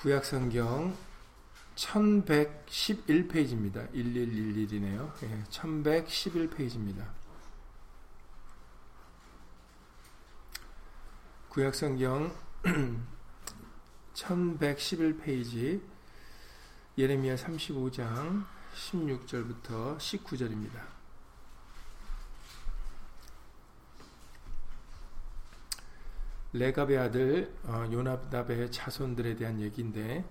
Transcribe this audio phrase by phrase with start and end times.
[0.00, 0.96] 구약 성경
[1.74, 3.92] 1111페이지입니다.
[3.92, 5.12] 1111이네요.
[5.24, 7.06] 예, 1111페이지입니다.
[11.50, 12.34] 구약 성경
[14.14, 15.82] 1111페이지
[16.96, 20.99] 예레미야 35장 16절부터 19절입니다.
[26.52, 30.24] 레갑의 아들 어, 요나답의 자손들에 대한 얘기인데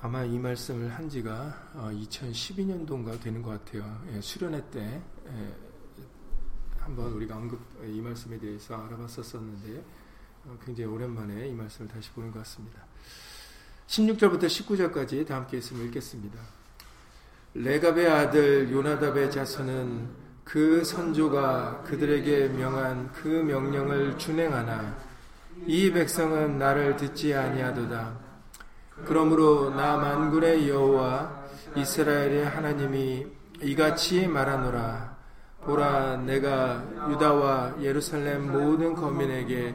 [0.00, 4.02] 아마 이 말씀을 한 지가 2012년도인가 어, 되는 것 같아요.
[4.12, 5.54] 예, 수련회 때 예,
[6.80, 9.84] 한번 우리가 언급 이 말씀에 대해서 알아봤었었는데
[10.46, 12.84] 어, 굉장히 오랜만에 이 말씀을 다시 보는 것 같습니다.
[13.86, 16.40] 16절부터 19절까지 다 함께 있으면 읽겠습니다.
[17.54, 24.96] 레갑의 아들 요나답의 자손은 그 선조가 그들에게 명한 그 명령을 준행하나
[25.66, 28.18] 이 백성은 나를 듣지 아니하도다.
[29.04, 31.42] 그러므로 나 만군의 여호와
[31.76, 33.26] 이스라엘의 하나님이
[33.62, 35.16] 이같이 말하노라
[35.64, 39.74] 보라 내가 유다와 예루살렘 모든 거민에게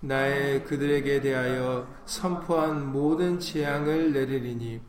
[0.00, 4.80] 나의 그들에게 대하여 선포한 모든 재앙을 내리리니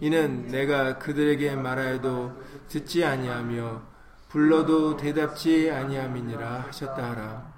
[0.00, 2.32] 이는 내가 그들에게 말하여도
[2.68, 3.93] 듣지 아니하며
[4.34, 7.54] 불러도 대답지 아니함이니라 하셨다 하라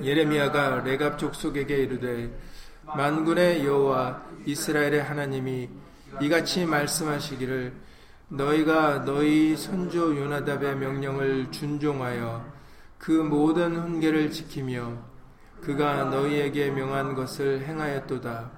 [0.00, 2.30] 예레미야가 레갑 족속에게 이르되
[2.84, 5.68] 만군의 여호와 이스라엘의 하나님이
[6.20, 7.72] 이같이 말씀하시기를
[8.28, 12.52] 너희가 너희 선조 요나답의 명령을 준종하여
[12.98, 14.92] 그 모든 훈계를 지키며
[15.60, 18.52] 그가 너희에게 명한 것을 행하였도다.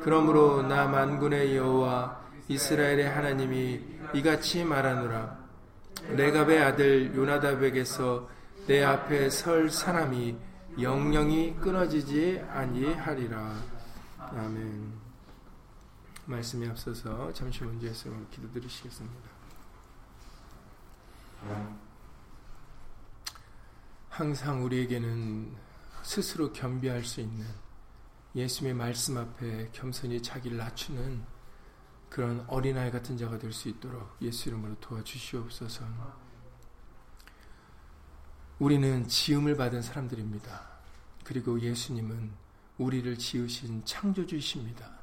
[0.00, 3.80] 그러므로 나 만군의 여호와 이스라엘의 하나님이
[4.14, 5.47] 이같이 말하노라.
[6.06, 8.28] 레갑의 아들 요나답에게서
[8.66, 10.36] 내 앞에 설 사람이
[10.80, 13.54] 영영이 끊어지지 아니하리라.
[14.18, 14.92] 아멘.
[16.26, 19.28] 말씀이 앞서서 잠시 먼저 해서 기도 드리시겠습니다.
[24.10, 25.54] 항상 우리에게는
[26.02, 27.46] 스스로 겸비할 수 있는
[28.34, 31.37] 예수님의 말씀 앞에 겸손히 자기를 낮추는
[32.08, 35.84] 그런 어린아이 같은 자가 될 수 있도록 예수 이름으로 도와주시옵소서.
[38.58, 40.68] 우리는 지음을 받은 사람들입니다.
[41.24, 42.32] 그리고 예수님은
[42.78, 44.98] 우리를 지으신 창조주이십니다.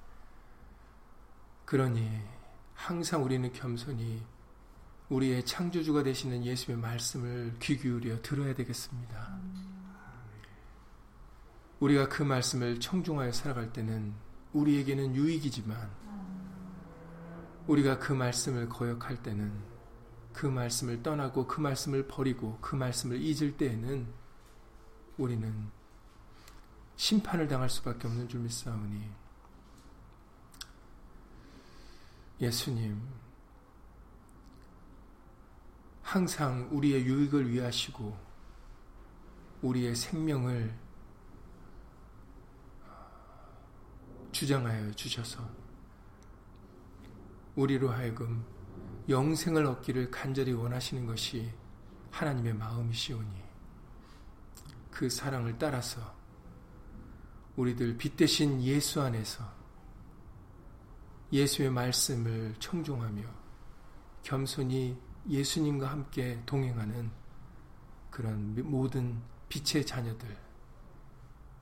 [1.66, 2.22] 그러니
[2.74, 4.24] 항상 우리는 겸손히
[5.10, 9.40] 우리의 창조주가 되시는 예수의 말씀을 귀 기울여 들어야 되겠습니다.
[11.80, 14.14] 우리가 그 말씀을 청중하여 살아갈 때는
[14.54, 16.05] 우리에게는 유익이지만
[17.68, 19.52] 우리가 그 말씀을 거역할 때는
[20.34, 24.08] 그 말씀을 떠나고 그 말씀을 버리고 그 말씀을 잊을 때에는
[25.18, 25.72] 우리는
[26.98, 29.25] 심판을 당할 수밖에 없는 줄 믿사오니.
[32.42, 33.02] 예수님
[36.02, 38.18] 항상 우리의 유익을 위하시고
[39.62, 40.78] 우리의 생명을
[44.34, 45.50] 주장하여 주셔서
[47.56, 48.46] 우리로 하여금
[49.08, 51.52] 영생을 얻기를 간절히 원하시는 것이
[52.12, 53.44] 하나님의 마음이시오니
[54.92, 56.02] 그 사랑을 따라서
[57.56, 59.44] 우리들 빛 대신 예수 안에서
[61.32, 63.24] 예수의 말씀을 청종하며
[64.24, 64.98] 겸손히
[65.30, 67.12] 예수님과 함께 동행하는
[68.12, 70.38] 그런 모든 빛의 자녀들,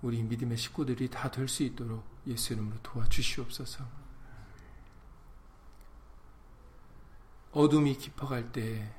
[0.02, 4.03] 우리 믿음의 식구들이 다 될 수 있도록 예수 이름으로 도와주시옵소서.
[7.54, 8.92] 어둠이 깊어갈 때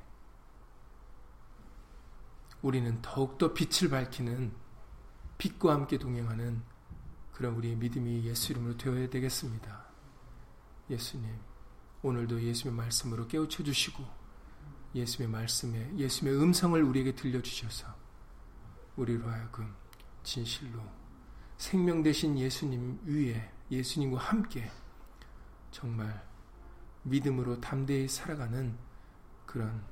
[2.62, 4.52] 우리는 더욱더 빛을 밝히는
[5.38, 6.62] 빛과 함께 동행하는
[7.32, 9.84] 그런 우리의 믿음이 예수 이름으로 되어야 되겠습니다.
[10.88, 11.28] 예수님,
[12.02, 14.04] 오늘도 예수의 말씀으로 깨우쳐 주시고
[14.94, 17.88] 예수의 말씀에 예수의 음성을 우리에게 들려 주셔서
[18.96, 19.74] 우리로 하여금
[20.22, 20.80] 진실로
[21.56, 24.70] 생명 되신 예수님 위에 예수님과 함께
[25.72, 26.24] 정말
[27.04, 28.76] 믿음으로 담대히 살아가는
[29.46, 29.82] 그런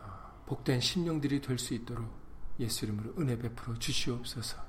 [0.00, 2.10] 어, 복된 심령들이 될 수 있도록
[2.58, 4.64] 예수 이름으로 은혜 베풀어 주시옵소서.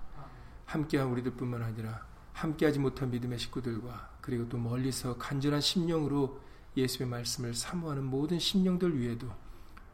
[0.65, 6.41] 함께한 우리들뿐만 아니라 함께하지 못한 믿음의 식구들과 그리고 또 멀리서 간절한 심령으로
[6.75, 9.31] 예수의 말씀을 사모하는 모든 심령들 위에도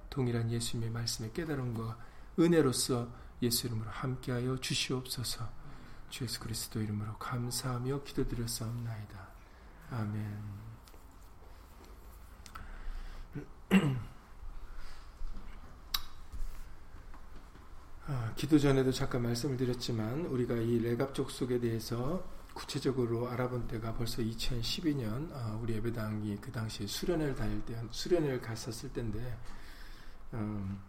[0.10, 1.98] 동일한 예수님의 말씀의 깨달음과
[2.40, 3.08] 은혜로서
[3.42, 5.50] 예수 이름으로 함께하여 주시옵소서.
[6.10, 9.28] 주 예수 그리스도 이름으로 감사하며 기도드렸사옵나이다.
[9.92, 10.63] 아멘.
[18.06, 22.24] 아, 기도 전에도 잠깐 말씀을 드렸지만 우리가 이 레갑 족 속에 대해서
[22.54, 28.94] 구체적으로 알아본 때가 벌써 2012년 아, 우리 예배당이 그 당시에 수련회를 다닐 때 수련회를 갔었을
[28.94, 29.40] 때인데
[30.34, 30.80] 음,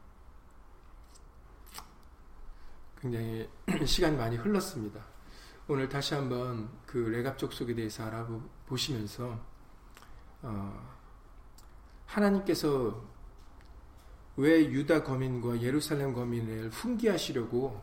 [3.00, 3.48] 굉장히
[3.86, 5.00] 시간이 많이 흘렀습니다.
[5.68, 9.40] 오늘 다시 한번 그 레갑 족 속에 대해서 알아보시면서
[10.42, 10.94] 어,
[12.06, 13.02] 하나님께서
[14.36, 17.80] 왜 유다 거민과 예루살렘 거민을 훈계하시려고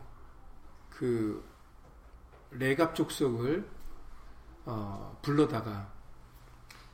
[0.90, 1.42] 그
[2.50, 3.68] 레갑 족속을
[4.66, 5.92] 어, 불러다가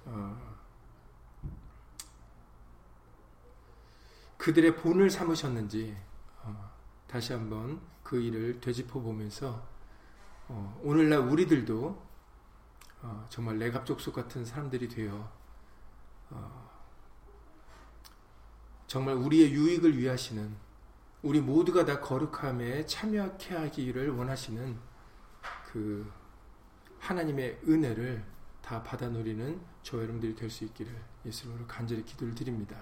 [0.04, 0.56] 어,
[4.36, 5.96] 그들의 본을 삼으셨는지
[6.42, 6.70] 어,
[7.08, 9.66] 다시 한번 그 일을 되짚어 보면서
[10.46, 12.08] 어, 오늘날 우리들도
[13.02, 15.30] 어, 정말 레갑 족속 같은 사람들이 되어
[16.30, 16.67] 어,
[18.88, 20.56] 정말 우리의 유익을 위하시는
[21.22, 24.78] 우리 모두가 다 거룩함에 참여케 하기를 원하시는
[25.66, 26.10] 그
[26.98, 28.24] 하나님의 은혜를
[28.62, 30.90] 다 받아 누리는 저 여러분들이 될 수 있기를
[31.26, 32.76] 예수님으로 간절히 기도를 드립니다.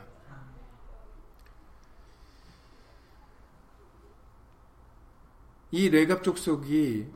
[5.72, 7.12] 이 레갑 족 속이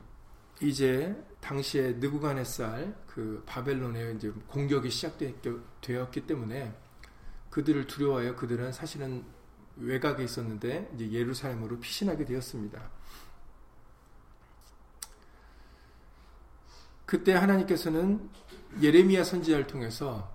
[0.61, 6.75] 이제 당시에 느부갓네살 그 바벨론의 이제 공격이 시작되었기 때문에
[7.51, 9.23] 그들을 두려워하여 그들은 사실은
[9.77, 12.89] 외곽에 있었는데 이제 예루살렘으로 피신하게 되었습니다.
[17.05, 18.29] 그때 하나님께서는
[18.81, 20.33] 예레미야 선지자를 통해서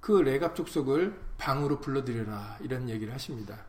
[0.00, 3.64] 그 레갑 족속을 방으로 불러들여라 이런 얘기를 하십니다.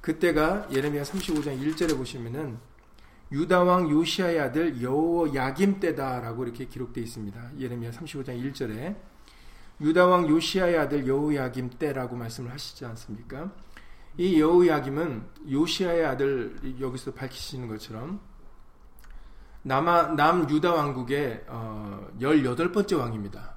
[0.00, 2.58] 그때가 예레미야 35장 1절에 보시면은
[3.30, 7.58] 유다 왕 요시아의 아들 여호 야김 때다라고 이렇게 기록되어 있습니다.
[7.58, 8.96] 예레미야 35장 1절에
[9.80, 13.52] 유다 왕 요시아의 아들 여호 야김 때라고 말씀을 하시지 않습니까?
[14.16, 18.20] 이 여호 야김은 요시아의 아들 여기서 밝히시는 것처럼
[19.62, 23.56] 남아, 남 유다 왕국의 어, 18번째 왕입니다.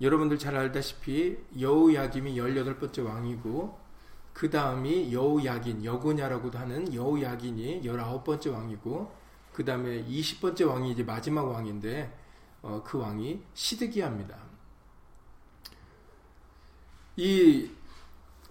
[0.00, 3.88] 여러분들 잘 알다시피 여호 야김이 18번째 왕이고
[4.38, 9.12] 그 다음이 여우야긴, 여고냐라고도 하는 여우야긴이 19번째 왕이고,
[9.52, 12.16] 그 다음에 20번째 왕이 이제 마지막 왕인데,
[12.62, 14.36] 어, 그 왕이 시드기야입니다.
[17.18, 17.68] 이,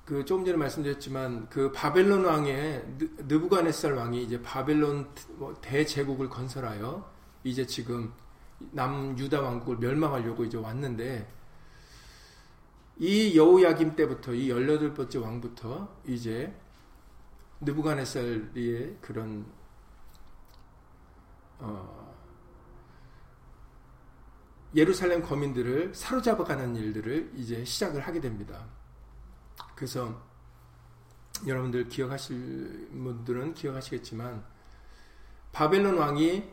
[0.03, 2.83] 그, 조금 전에 말씀드렸지만, 그 바벨론 왕의,
[3.19, 7.09] 느부갓네살 왕이 이제 바벨론 뭐 대제국을 건설하여,
[7.45, 8.11] 이제 지금
[8.71, 11.31] 남 유다 왕국을 멸망하려고 이제 왔는데,
[12.97, 16.53] 이 여우야김 때부터 이 18번째 왕부터 이제
[17.61, 19.45] 느부갓네살의 그런
[21.59, 22.06] 어,
[24.77, 28.63] 예루살렘 거민들을 사로잡아가는 일들을 이제 시작을 하게 됩니다.
[29.75, 30.21] 그래서
[31.45, 34.45] 여러분들 기억하실 분들은 기억하시겠지만
[35.51, 36.43] 바벨론 왕이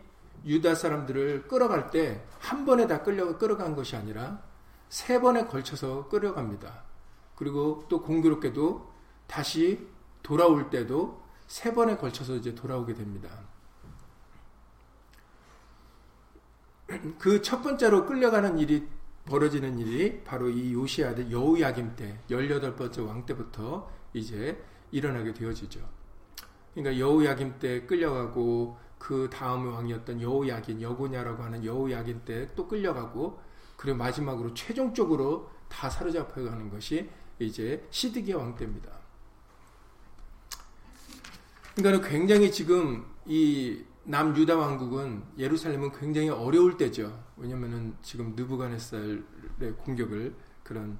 [0.44, 4.42] 유다 사람들을 끌어갈 때 한 번에 다 끌려 끌어간 것이 아니라
[4.90, 6.84] 세 번에 걸쳐서 끌어갑니다.
[7.36, 8.92] 그리고 또 공교롭게도
[9.26, 9.88] 다시
[10.22, 13.30] 돌아올 때도 세 번에 걸쳐서 이제 돌아오게 됩니다.
[17.18, 18.86] 그 첫 번째로 끌려가는 일이
[19.24, 25.80] 벌어지는 일이 바로 이 요시 아들 여우야김 때 18번째 왕 때부터 이제 일어나게 되어지죠.
[26.74, 33.40] 그러니까 여우야김 때 끌려가고 그 다음 왕이었던 여우야긴 여고냐라고 하는 여우야긴 때 또 끌려가고
[33.76, 38.90] 그리고 마지막으로 최종적으로 다 사로잡혀 가는 것이 이제 시드기야 왕 때입니다.
[41.76, 47.24] 그러니까 굉장히 지금 이 남유다 왕국은 예루살렘은 굉장히 어려울 때죠.
[47.36, 49.22] 왜냐면은 지금 느부갓네살의
[49.78, 50.98] 공격을 그런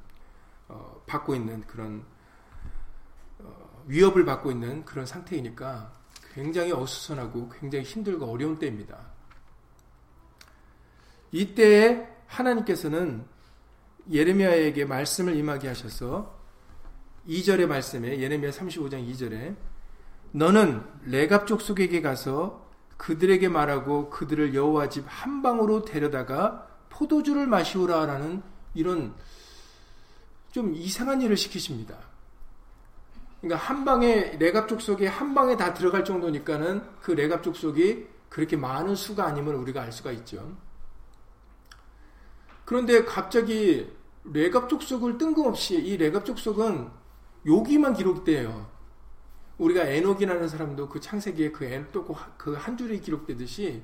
[0.68, 2.04] 어, 받고 있는 그런
[3.40, 5.92] 어, 위협을 받고 있는 그런 상태이니까
[6.32, 8.98] 굉장히 어수선하고 굉장히 힘들고 어려운 때입니다.
[11.30, 13.26] 이때에 하나님께서는
[14.10, 16.38] 예레미야에게 말씀을 임하게 하셔서
[17.28, 19.56] 2절의 말씀에 예레미야 35장 2절에
[20.32, 22.63] 너는 레갑 족속에게 가서
[23.04, 28.42] 그들에게 말하고 그들을 여호와 집 한 방으로 데려다가 포도주를 마시오라라는
[28.74, 29.14] 이런
[30.52, 31.98] 좀 이상한 일을 시키십니다.
[33.40, 38.94] 그러니까 한 방에 레갑 족속에 한 방에 다 들어갈 정도니까는 그 레갑 족속이 그렇게 많은
[38.94, 40.56] 수가 아니면 우리가 알 수가 있죠.
[42.64, 43.92] 그런데 갑자기
[44.24, 46.88] 레갑 족속을 뜬금없이 이 레갑 족속은
[47.46, 48.73] 여기만 기록돼요.
[49.58, 53.82] 우리가 에녹이라는 사람도 그 창세기에 그또그한 줄이 기록되듯이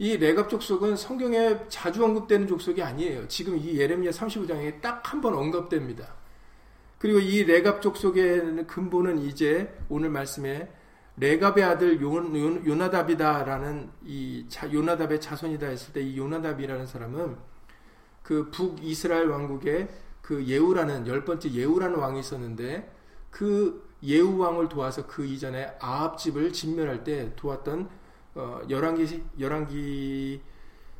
[0.00, 3.26] 이 레갑 족속은 성경에 자주 언급되는 족속이 아니에요.
[3.28, 6.14] 지금 이 예레미야 35장에 딱 한 번 언급됩니다.
[6.98, 10.70] 그리고 이 레갑 족속의 근본은 이제 오늘 말씀에
[11.16, 17.36] 레갑의 아들 요, 요, 나답이다라는 이 자, 요나답의 자손이다 했을 때 이 요나답이라는 사람은
[18.22, 19.88] 그 북이스라엘 왕국의
[20.22, 22.92] 그 예후라는 열 번째 예후라는 왕이 있었는데
[23.30, 27.88] 그 예후 왕을 도와서 그 이전에 아합 집을 진멸할 때 도왔던
[28.34, 30.40] 어, 열왕기 열왕기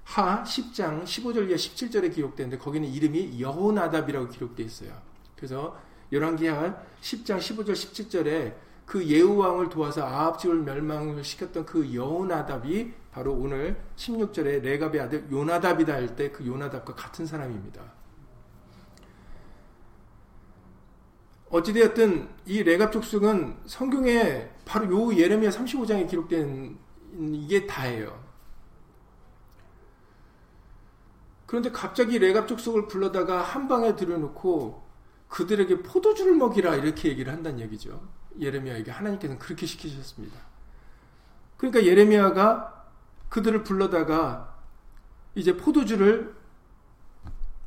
[0.05, 4.91] 하 10장 15절 이하 17절에 기록되는데 거기는 이름이 여호나답이라고 기록되어 있어요.
[5.37, 5.79] 그래서
[6.11, 8.55] 열왕기 하 10장 15절 17절에
[8.87, 15.31] 그 예후 왕을 도와서 아합 집을 멸망을 시켰던 그 여호나답이 바로 오늘 16절에 레갑의 아들
[15.31, 17.98] 요나답이다 할 때 그 요나답과 같은 사람입니다.
[21.51, 26.79] 어찌되었든 이 레갑 족속은 성경에 바로 요 예레미야 35장에 기록된
[27.33, 28.23] 이게 다예요.
[31.47, 34.87] 그런데 갑자기 레갑 족속을 불러다가 한 방에 들여놓고
[35.29, 38.07] 그들에게 포도주를 먹이라 이렇게 얘기를 한다는 얘기죠.
[38.39, 40.39] 예레미야에게 하나님께서는 그렇게 시키셨습니다.
[41.57, 42.87] 그러니까 예레미야가
[43.31, 44.59] 그들을 불러다가
[45.35, 46.35] 이제 포도주를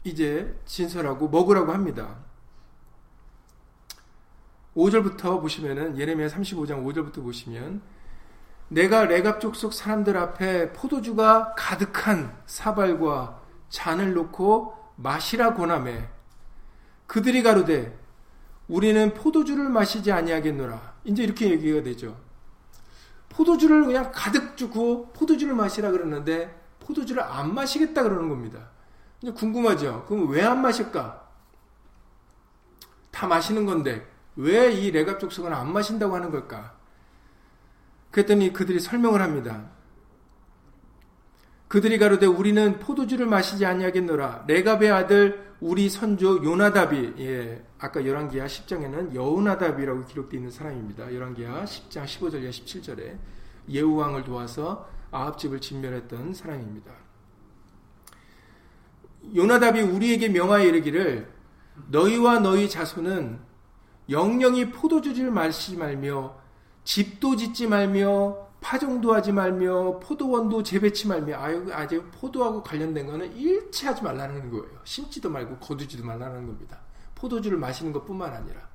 [0.03, 2.17] 이제 진설하고 먹으라고 합니다.
[4.75, 7.81] 5절부터 보시면은 예레미야 35장 5절부터 보시면
[8.69, 16.07] 내가 레갑 족속 사람들 앞에 포도주가 가득한 사발과 잔을 놓고 마시라 고남해
[17.07, 17.99] 그들이 가로되
[18.69, 20.93] 우리는 포도주를 마시지 아니하겠노라.
[21.03, 22.17] 이제 이렇게 얘기가 되죠.
[23.27, 28.69] 포도주를 그냥 가득 주고 포도주를 마시라 그러는데 포도주를 안 마시겠다 그러는 겁니다.
[29.21, 30.05] 이제 궁금하죠.
[30.07, 31.27] 그럼 왜 안 마실까?
[33.11, 36.77] 다 마시는 건데 왜 이 레갑 족속은 안 마신다고 하는 걸까?
[38.11, 39.69] 그랬더니 그들이 설명을 합니다.
[41.67, 44.43] 그들이 가로되 우리는 포도주를 마시지 아니하겠노라.
[44.47, 51.13] 레갑의 아들 우리 선조 요나답이 예, 아까 열왕기하 10장에는 여우나답이라고 기록되어 있는 사람입니다.
[51.13, 53.17] 열왕기하 10장 15절 17절에
[53.69, 56.91] 예후 왕을 도와서 아합 집을 진멸했던 사람입니다.
[59.35, 61.31] 요나답이 우리에게 명하여 이르기를
[61.89, 63.39] 너희와 너희 자손은
[64.11, 66.35] 영영이 포도주를 마시지 말며
[66.83, 73.87] 집도 짓지 말며 파종도 하지 말며 포도원도 재배치 말며 아유 아직 포도하고 관련된 거는 일체
[73.87, 74.79] 하지 말라는 거예요.
[74.83, 76.79] 심지도 말고 거두지도 말라는 겁니다.
[77.15, 78.69] 포도주를 마시는 것뿐만 아니라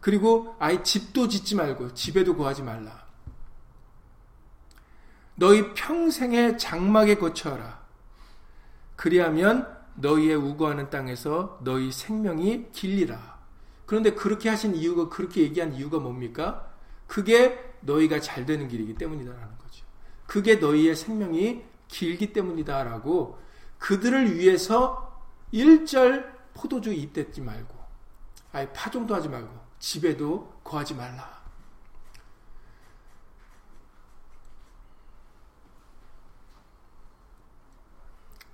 [0.00, 3.02] 그리고 아예 집도 짓지 말고 집에도 거하지 말라.
[5.34, 7.82] 너희 평생의 장막에 거처하라.
[8.96, 13.31] 그리하면 너희의 우거하는 땅에서 너희 생명이 길리라.
[13.92, 16.66] 그런데 그렇게 하신 이유가 그렇게 얘기한 이유가 뭡니까?
[17.06, 19.84] 그게 너희가 잘 되는 길이기 때문이다라는 거죠.
[20.26, 23.38] 그게 너희의 생명이 길기 때문이다라고
[23.76, 27.76] 그들을 위해서 일절 포도주 입댔지 말고
[28.52, 31.42] 아예 파종도 하지 말고 집에도 거하지 말라.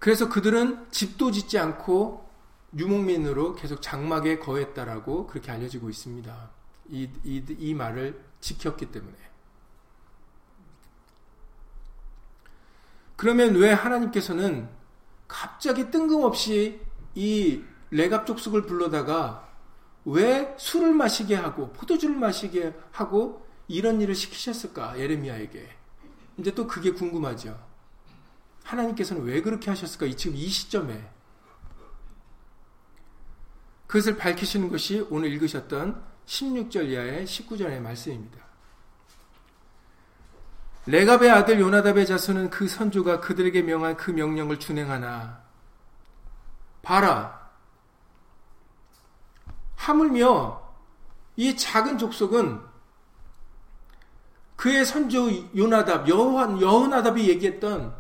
[0.01, 2.28] 그래서 그들은 집도 짓지 않고
[2.77, 6.51] 유목민으로 계속 장막에 거했다라고 그렇게 알려지고 있습니다.
[6.91, 9.17] 이, 이, 이 말을 지켰기 때문에.
[13.17, 14.69] 그러면 왜 하나님께서는
[15.27, 16.81] 갑자기 뜬금없이
[17.15, 19.49] 이 레갑 족속을 불러다가
[20.05, 25.69] 왜 술을 마시게 하고 포도주를 마시게 하고 이런 일을 시키셨을까 예레미야에게
[26.39, 27.59] 이제 또 그게 궁금하죠.
[28.63, 30.07] 하나님께서는 왜 그렇게 하셨을까?
[30.07, 31.11] 이 지금 이 시점에
[33.89, 38.39] 그것을 밝히시는 것이 오늘 읽으셨던 16절 이하의 19절의 말씀입니다.
[40.87, 45.43] 레갑의 아들 요나답의 자손은 그 선조가 그들에게 명한 그 명령을 준행하나
[46.83, 47.51] 봐라
[49.77, 50.63] 하물며
[51.37, 52.61] 이 작은 족속은
[54.57, 57.95] 그의 선조 요나답 여호한 여호나답이 얘기했던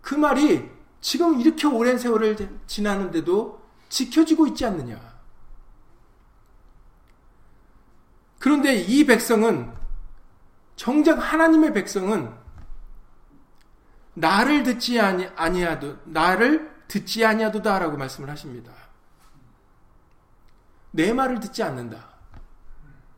[0.00, 0.70] 그 말이
[1.00, 3.58] 지금 이렇게 오랜 세월을 지나는데도
[3.88, 5.07] 지켜지고 있지 않느냐.
[8.38, 9.72] 그런데 이 백성은
[10.76, 12.32] 정작 하나님의 백성은
[14.14, 18.72] 나를 듣지 아니, 아니하도 나를 듣지 아니하도다라고 말씀을 하십니다.
[20.90, 22.08] 내 말을 듣지 않는다.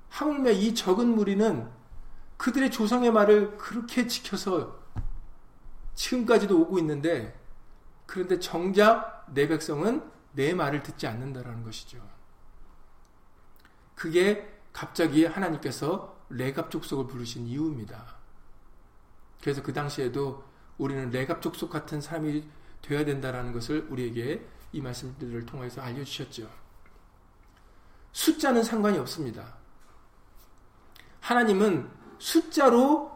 [0.08, 1.68] 하물며 이 적은 무리는
[2.36, 4.78] 그들의 조상의 말을 그렇게 지켜서
[5.94, 7.38] 지금까지도 오고 있는데
[8.06, 11.98] 그런데 정작 내 백성은 내 말을 듣지 않는다라는 것이죠.
[13.94, 18.16] 그게 갑자기 하나님께서 레갑 족속을 부르신 이유입니다.
[19.40, 20.44] 그래서 그 당시에도
[20.78, 22.44] 우리는 레갑 족속 같은 사람이
[22.82, 26.48] 되어야 된다라는 것을 우리에게 이 말씀들을 통해서 알려주셨죠.
[28.12, 29.54] 숫자는 상관이 없습니다.
[31.20, 33.10] 하나님은 숫자로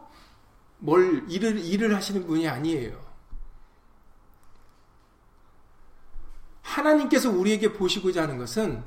[0.77, 3.03] 뭘 일을, 일을 하시는 분이 아니에요.
[6.61, 8.83] 하나님께서 우리에게 보시고자 하는 것은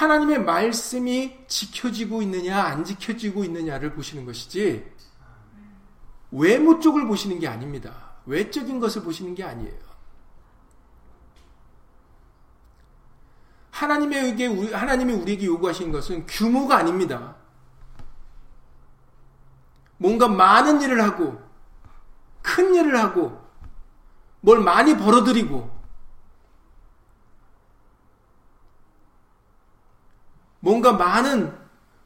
[0.00, 4.90] 하나님의 말씀이 지켜지고 있느냐, 안 지켜지고 있느냐를 보시는 것이지,
[6.30, 8.14] 외모 쪽을 보시는 게 아닙니다.
[8.24, 9.78] 외적인 것을 보시는 게 아니에요.
[13.72, 17.36] 하나님에게, 하나님이 우리에게 요구하신 것은 규모가 아닙니다.
[19.98, 21.38] 뭔가 많은 일을 하고,
[22.40, 23.38] 큰 일을 하고,
[24.40, 25.79] 뭘 많이 벌어들이고,
[30.60, 31.58] 뭔가 많은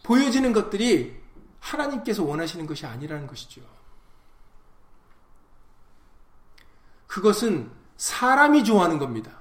[0.02, 1.20] 보여지는 것들이
[1.60, 3.62] 하나님께서 원하시는 것이 아니라는 것이죠.
[7.06, 9.32] 그것은 사람이 좋아하는 겁니다.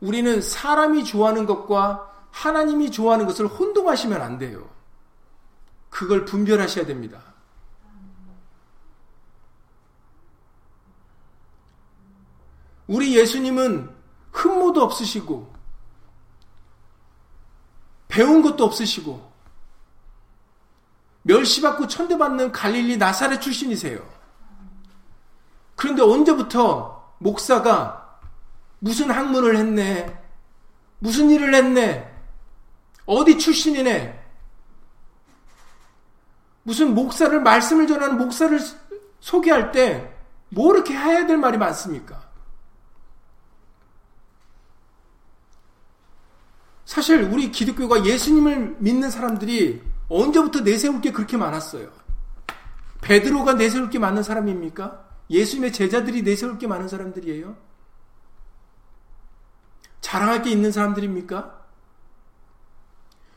[0.00, 4.68] 우리는 사람이 좋아하는 것과 하나님이 좋아하는 것을 혼동하시면 안 돼요.
[5.88, 7.29] 그걸 분별하셔야 됩니다.
[12.90, 13.88] 우리 예수님은
[14.32, 15.54] 흠모도 없으시고
[18.08, 19.30] 배운 것도 없으시고
[21.22, 24.04] 멸시받고 천대받는 갈릴리 나사렛 출신이세요.
[25.76, 28.18] 그런데 언제부터 목사가
[28.80, 30.20] 무슨 학문을 했네,
[30.98, 32.12] 무슨 일을 했네,
[33.06, 34.18] 어디 출신이네,
[36.64, 38.58] 무슨 목사를 말씀을 전하는 목사를
[39.20, 40.20] 소개할 때
[40.50, 42.19] 뭐 이렇게 해야 될 말이 많습니까?
[46.90, 51.88] 사실 우리 기독교가 예수님을 믿는 사람들이 언제부터 내세울 게 그렇게 많았어요?
[53.00, 55.08] 베드로가 내세울 게 많은 사람입니까?
[55.30, 57.56] 예수님의 제자들이 내세울 게 많은 사람들이에요?
[60.00, 61.60] 자랑할 게 있는 사람들입니까?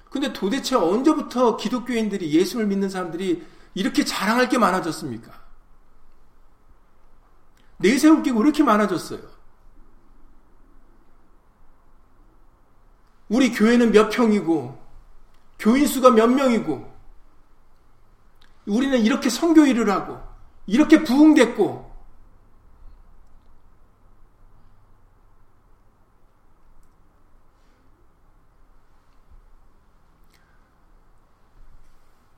[0.09, 5.31] 근데 도대체 언제부터 기독교인들이 예수를 믿는 사람들이 이렇게 자랑할 게 많아졌습니까?
[7.77, 9.32] 내세울 게 왜 이렇게 많아졌어요?
[13.29, 14.77] 우리 교회는 몇 평이고,
[15.59, 16.91] 교인 수가 몇 명이고,
[18.67, 20.19] 우리는 이렇게 성교 일을 하고,
[20.67, 21.93] 이렇게 부흥됐고,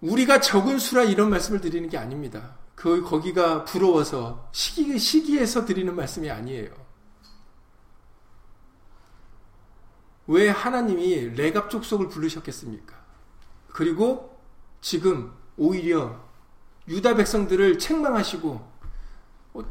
[0.01, 2.55] 우리가 적은 수라 이런 말씀을 드리는 게 아닙니다.
[2.75, 6.84] 그 거기가 부러워서 시기 시기에서 드리는 말씀이 아니에요.
[10.27, 12.95] 왜 하나님이 레갑 족속을 부르셨겠습니까?
[13.67, 14.39] 그리고
[14.81, 16.19] 지금 오히려
[16.87, 18.75] 유다 백성들을 책망하시고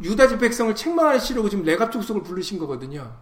[0.02, 3.16] 유다 백성을 책망하시려고 지금 레갑 족속을 부르신 거거든요.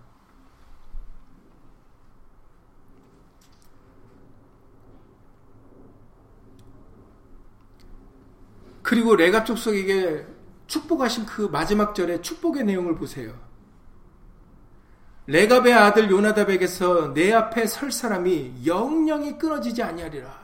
[8.82, 10.26] 그리고 레갑 족속에게
[10.66, 13.51] 축복하신 그 마지막 절의 축복의 내용을 보세요.
[15.26, 20.42] 레갑의 아들 요나답에게서 내 앞에 설 사람이 영영이 끊어지지 아니하리라.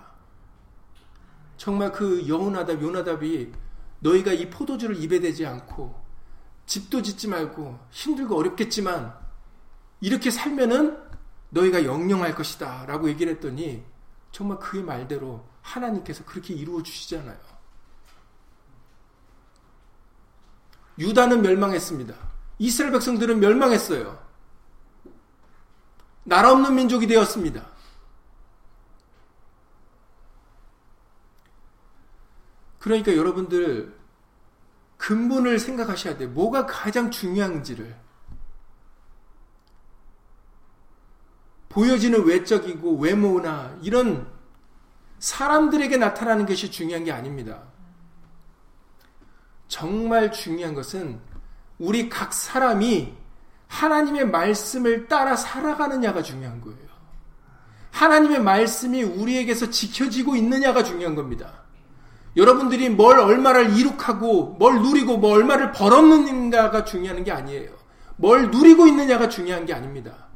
[1.57, 3.53] 정말 그 여호나답 요나답이
[4.01, 6.01] 너희가 이 포도주를 입에 대지 않고
[6.67, 9.13] 집도 짓지 말고 힘들고 어렵겠지만
[10.01, 11.03] 이렇게 살면은
[11.51, 13.83] 너희가 영영할 것이다 라고 얘기를 했더니
[14.31, 17.37] 정말 그의 말대로 하나님께서 그렇게 이루어 주시잖아요.
[21.01, 22.15] 유다는 멸망했습니다.
[22.59, 24.28] 이스라엘 백성들은 멸망했어요.
[26.29, 27.67] 나라 없는 민족이 되었습니다.
[32.79, 33.97] 그러니까 여러분들
[34.99, 36.29] 근본을 생각하셔야 돼요.
[36.29, 37.97] 뭐가 가장 중요한지를.
[41.71, 44.31] 보여지는 외적이고 외모나 이런
[45.21, 47.63] 사람들에게 나타나는 것이 중요한 게 아닙니다.
[49.67, 51.21] 정말 중요한 것은
[51.79, 53.17] 우리 각 사람이
[53.69, 56.89] 하나님의 말씀을 따라 살아가느냐가 중요한 거예요.
[57.91, 61.65] 하나님의 말씀이 우리에게서 지켜지고 있느냐가 중요한 겁니다.
[62.37, 67.71] 여러분들이 뭘 얼마를 이룩하고 뭘 누리고 뭐 얼마를 벌었는가가 중요한 게 아니에요.
[68.17, 70.29] 뭘 누리고 있느냐가 중요한 게 아닙니다.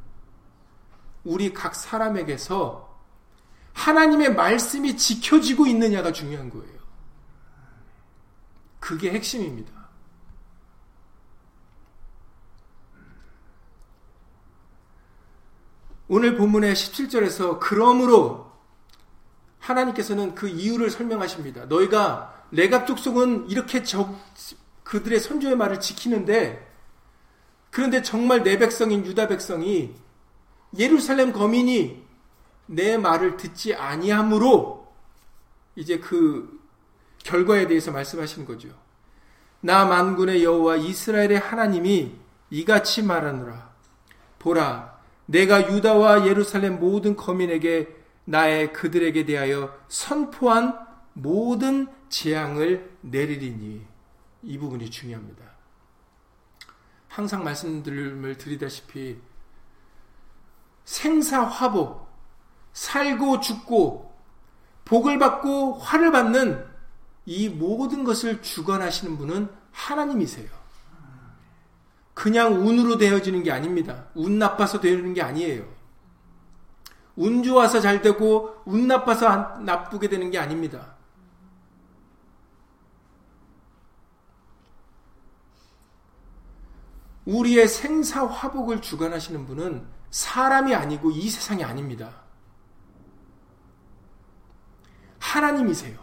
[1.23, 2.93] 우리 각 사람에게서
[3.73, 6.73] 하나님의 말씀이 지켜지고 있느냐가 중요한 거예요.
[8.79, 9.71] 그게 핵심입니다.
[16.07, 18.51] 오늘 본문의 17절에서 그러므로
[19.59, 21.65] 하나님께서는 그 이유를 설명하십니다.
[21.65, 24.13] 너희가 레갑 족속은 이렇게 적,
[24.83, 26.71] 그들의 선조의 말을 지키는데
[27.71, 29.95] 그런데 정말 내 백성인 유다 백성이
[30.77, 32.03] 예루살렘 거민이
[32.65, 34.93] 내 말을 듣지 아니함으로
[35.75, 36.61] 이제 그
[37.19, 38.69] 결과에 대해서 말씀하시는 거죠.
[39.61, 42.15] 나 만군의 여호와 이스라엘의 하나님이
[42.49, 43.73] 이같이 말하노라.
[44.39, 44.92] 보라,
[45.25, 50.77] 내가 유다와 예루살렘 모든 거민에게 나의 그들에게 대하여 선포한
[51.13, 53.85] 모든 재앙을 내리리니
[54.43, 55.43] 이 부분이 중요합니다.
[57.07, 59.19] 항상 말씀을 드리다시피
[60.85, 62.07] 생사화복,
[62.73, 64.13] 살고 죽고
[64.85, 66.65] 복을 받고 화를 받는
[67.25, 70.62] 이 모든 것을 주관하시는 분은 하나님이세요.
[72.13, 74.07] 그냥 운으로 되어지는 게 아닙니다.
[74.15, 75.65] 운 나빠서 되는 게 아니에요.
[77.15, 80.95] 운 좋아서 잘 되고 운 나빠서 나쁘게 되는 게 아닙니다.
[87.25, 92.21] 우리의 생사 화복을 주관하시는 분은 사람이 아니고 이 세상이 아닙니다.
[95.19, 95.97] 하나님이세요.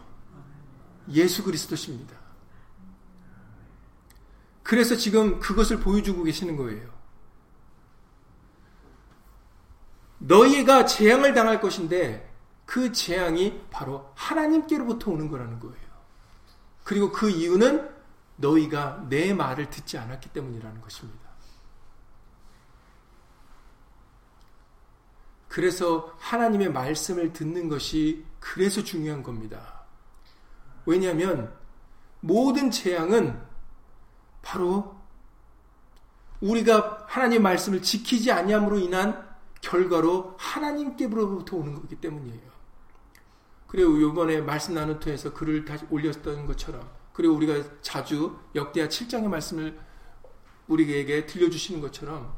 [1.09, 2.20] 예수 그리스도십니다.
[4.71, 6.89] 그래서 지금 그것을 보여주고 계시는 거예요.
[10.19, 12.33] 너희가 재앙을 당할 것인데
[12.65, 15.75] 그 재앙이 바로 하나님께로부터 오는 거라는 거예요.
[16.85, 17.93] 그리고 그 이유는
[18.37, 21.29] 너희가 내 말을 듣지 않았기 때문이라는 것입니다.
[25.49, 29.83] 그래서 하나님의 말씀을 듣는 것이 그래서 중요한 겁니다.
[30.85, 31.53] 왜냐하면
[32.21, 33.50] 모든 재앙은
[34.41, 34.99] 바로
[36.41, 39.29] 우리가 하나님의 말씀을 지키지 아니함으로 인한
[39.61, 42.51] 결과로 하나님께로부터 오는 거기 때문이에요.
[43.67, 49.79] 그리고 이번에 말씀 통해서 글을 다시 올렸던 것처럼 그리고 우리가 자주 역대하 7장의 말씀을
[50.67, 52.35] 우리에게 들려주시는 것처럼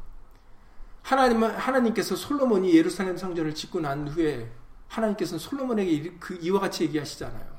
[1.02, 4.52] 하나님, 하나님께서 솔로몬이 예루살렘 성전을 짓고 난 후에
[4.88, 7.54] 하나님께서는 솔로몬에게 그 이와 같이 얘기하시잖아요.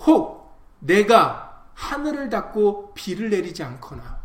[0.00, 4.20] 혹 내가 하늘을 닫고 비를 내리지 않거나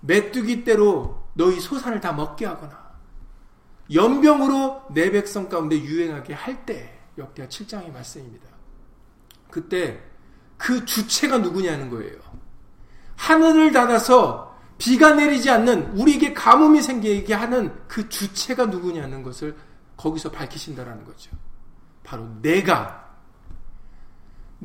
[0.00, 2.84] 메뚜기 때로 너희 소산을 다 먹게 하거나
[3.92, 8.48] 연병으로 내 백성 가운데 유행하게 할 때 역대하 7장의 말씀입니다.
[9.50, 10.02] 그때
[10.56, 12.18] 그 주체가 누구냐는 거예요.
[13.16, 19.56] 하늘을 닫아서 비가 내리지 않는 우리에게 가뭄이 생기게 하는 그 주체가 누구냐는 것을
[19.96, 21.30] 거기서 밝히신다라는 거죠.
[22.02, 23.03] 바로 내가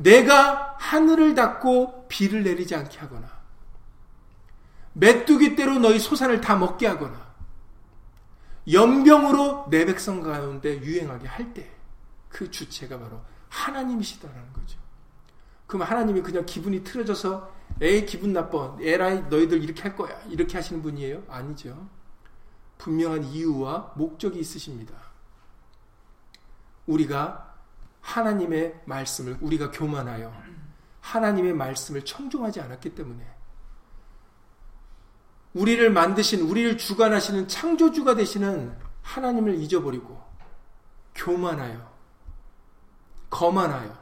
[0.02, 3.28] 내가 하늘을 닫고 비를 내리지 않게 하거나
[4.94, 7.30] 메뚜기 때로 너희 소산을 다 먹게 하거나
[8.70, 11.80] 연병으로 내 백성 가운데 유행하게 할 때
[12.30, 14.78] 그 주체가 바로 하나님이시다라는 거죠.
[15.66, 20.80] 그럼 하나님이 그냥 기분이 틀어져서 에이 기분 나빠 에라이 너희들 이렇게 할 거야 이렇게 하시는
[20.80, 21.24] 분이에요?
[21.28, 21.88] 아니죠.
[22.78, 24.94] 분명한 이유와 목적이 있으십니다.
[26.86, 27.49] 우리가
[28.00, 30.32] 하나님의 말씀을 우리가 교만하여
[31.00, 33.24] 하나님의 말씀을 청종하지 않았기 때문에
[35.54, 40.20] 우리를 만드신 우리를 주관하시는 창조주가 되시는 하나님을 잊어버리고
[41.14, 41.90] 교만하여
[43.30, 43.98] 거만하여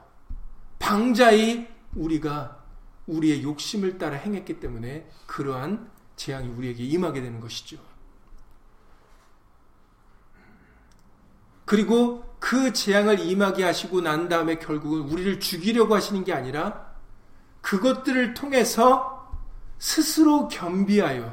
[0.79, 2.65] 방자히 우리가
[3.07, 7.79] 우리의 욕심을 따라 행했기 때문에 그러한 재앙이 우리에게 임하게 되는 것이죠.
[11.69, 16.95] 그리고 그 재앙을 임하게 하시고 난 다음에 결국은 우리를 죽이려고 하시는 게 아니라
[17.61, 19.31] 그것들을 통해서
[19.79, 21.31] 스스로 겸비하여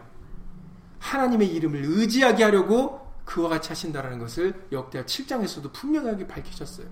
[0.99, 6.87] 하나님의 이름을 의지하게 하려고 그와 같이 하신다라는 것을 역대하 7장에서도 분명하게 밝히셨어요.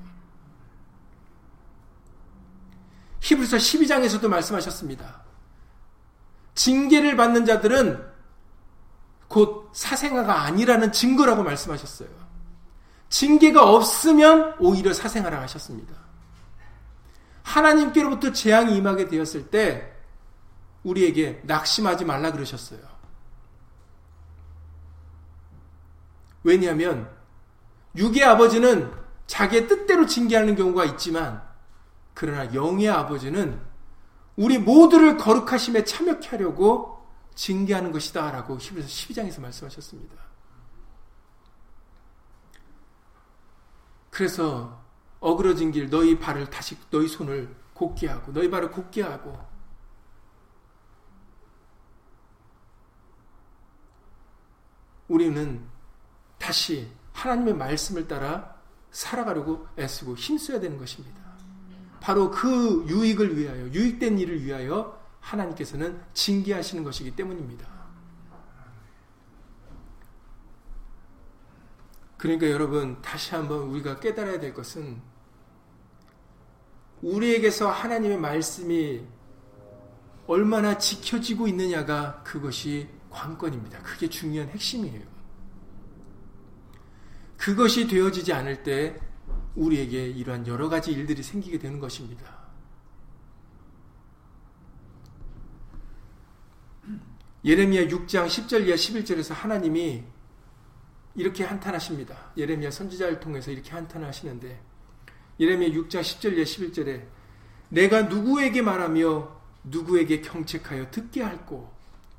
[3.19, 5.21] 히브리서 12장에서도 말씀하셨습니다.
[6.55, 8.05] 징계를 받는 자들은
[9.27, 12.22] 곧 사생아가 아니라는 증거라고 말씀하셨어요.
[13.13, 15.93] 징계가 없으면 오히려 사생아라 하셨습니다.
[17.43, 19.93] 하나님께로부터 재앙이 임하게 되었을 때
[20.81, 22.79] 우리에게 낙심하지 말라 그러셨어요.
[26.43, 27.07] 왜냐하면
[27.95, 28.91] 육의 아버지는
[29.27, 31.43] 자기의 뜻대로 징계하는 경우가 있지만
[32.15, 33.61] 그러나 영의 아버지는
[34.35, 40.32] 우리 모두를 거룩하심에 참여케 하려고 징계하는 것이다 라고 히브리서 12장에서 말씀하셨습니다.
[44.13, 44.79] 그래서
[45.19, 49.35] 어그러진 길 너희 발을 다시 너희 손을 곧게 하고 너희 발을 곧게 하고
[55.07, 55.65] 우리는
[56.37, 58.55] 다시 하나님의 말씀을 따라
[58.91, 61.19] 살아가려고 애쓰고 힘써야 되는 것입니다.
[61.99, 67.72] 바로 그 유익을 위하여, 유익된 일을 위하여 하나님께서는 징계하시는 것이기 때문입니다.
[72.23, 75.01] 그러니까 여러분 다시 한번 우리가 깨달아야 될 것은
[77.01, 79.03] 우리에게서 하나님의 말씀이
[80.25, 83.79] 얼마나 지켜지고 있느냐가 그것이 관건입니다.
[83.79, 85.01] 그게 중요한 핵심이에요.
[87.35, 88.97] 그것이 되어지지 않을 때
[89.55, 92.23] 우리에게 이러한 여러 가지 일들이 생기게 되는 것입니다.
[97.43, 100.12] 예레미야 6장 10절 이하 11절에서 하나님이
[101.15, 102.31] 이렇게 한탄하십니다.
[102.37, 104.61] 예레미야 선지자를 통해서 이렇게 한탄하시는데
[105.39, 107.05] 예레미야 6장 10절 이하 11절에
[107.69, 111.71] 내가 누구에게 말하며 누구에게 경책하여 듣게 할꼬.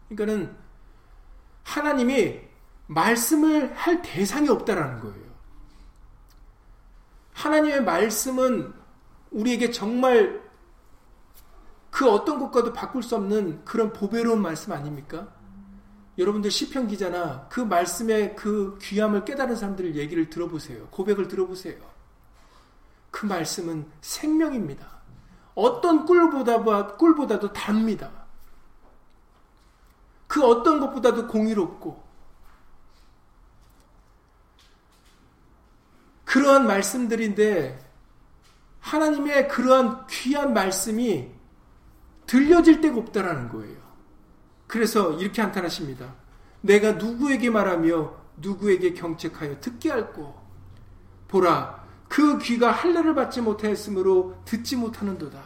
[0.08, 0.56] 그러니까는
[1.62, 2.40] 하나님이
[2.86, 5.24] 말씀을 할 대상이 없다라는 거예요.
[7.32, 8.72] 하나님의 말씀은
[9.30, 10.42] 우리에게 정말
[11.90, 15.33] 그 어떤 것과도 바꿀 수 없는 그런 보배로운 말씀 아닙니까?
[16.16, 20.86] 여러분들 시편 기자나 그 말씀의 그 귀함을 깨달은 사람들 얘기를 들어보세요.
[20.88, 21.76] 고백을 들어보세요.
[23.10, 24.94] 그 말씀은 생명입니다.
[25.54, 28.10] 어떤 꿀보다 꿀보다도 답니다.
[30.26, 32.02] 그 어떤 것보다도 공의롭고
[36.24, 37.78] 그러한 말씀들인데
[38.80, 41.30] 하나님의 그러한 귀한 말씀이
[42.26, 43.83] 들려질 데가 없다라는 거예요.
[44.66, 46.14] 그래서 이렇게 한탄하십니다.
[46.60, 50.34] 내가 누구에게 말하며 누구에게 경책하여 듣게 할꼬.
[51.28, 55.42] 보라, 그 귀가 할례를 받지 못하였으므로 듣지 못하는도다.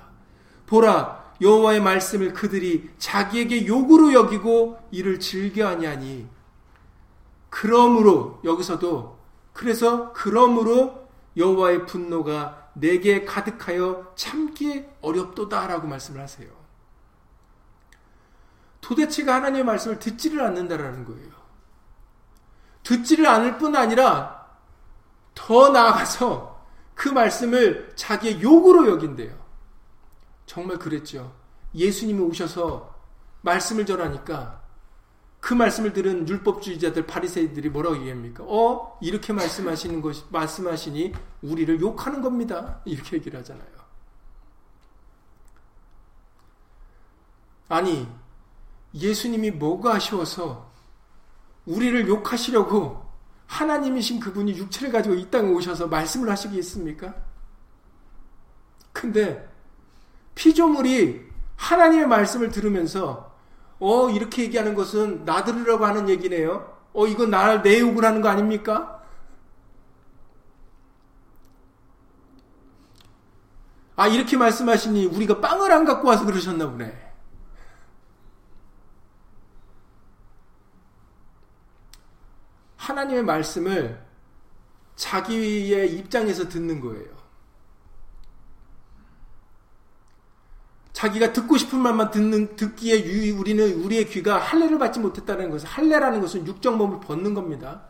[0.66, 6.26] 보라, 여호와의 말씀을 그들이 자기에게 욕으로 여기고 이를 즐겨 하냐니.
[7.50, 9.18] 그러므로 여기서도
[9.52, 16.57] 그래서 그러므로 여호와의 분노가 내게 가득하여 참기 어렵도다라고 말씀을 하세요.
[18.88, 21.28] 도대체가 하나님의 말씀을 듣지를 않는다라는 거예요.
[22.84, 24.48] 듣지를 않을 뿐 아니라
[25.34, 26.58] 더 나아가서
[26.94, 29.36] 그 말씀을 자기의 욕으로 여긴대요.
[30.46, 31.34] 정말 그랬죠.
[31.74, 32.94] 예수님이 오셔서
[33.42, 34.62] 말씀을 전하니까
[35.38, 38.42] 그 말씀을 들은 율법주의자들 바리새인들이 뭐라고 얘기합니까?
[38.46, 42.80] 어 이렇게 말씀하시는 것이 말씀하시니 우리를 욕하는 겁니다.
[42.86, 43.68] 이렇게 얘기를 하잖아요.
[47.68, 48.08] 아니
[48.94, 50.70] 예수님이 뭐가 아쉬워서
[51.66, 53.06] 우리를 욕하시려고
[53.46, 57.14] 하나님이신 그분이 육체를 가지고 이 땅에 오셔서 말씀을 하시겠습니까?
[58.92, 59.48] 근데
[60.34, 63.36] 피조물이 하나님의 말씀을 들으면서
[63.80, 66.76] 어 이렇게 얘기하는 것은 나 들으라고 하는 얘기네요.
[66.92, 69.02] 어 이건 나를 내 욕을 하는 거 아닙니까?
[73.96, 77.07] 아 이렇게 말씀하시니 우리가 빵을 안 갖고 와서 그러셨나 보네.
[82.88, 84.00] 하나님의 말씀을
[84.96, 87.18] 자기의 입장에서 듣는 거예요.
[90.92, 96.46] 자기가 듣고 싶은 말만 듣는 듣기에 우리는 우리의 귀가 할례를 받지 못했다는 것은 할례라는 것은
[96.46, 97.82] 육적 몸을 벗는 겁니다.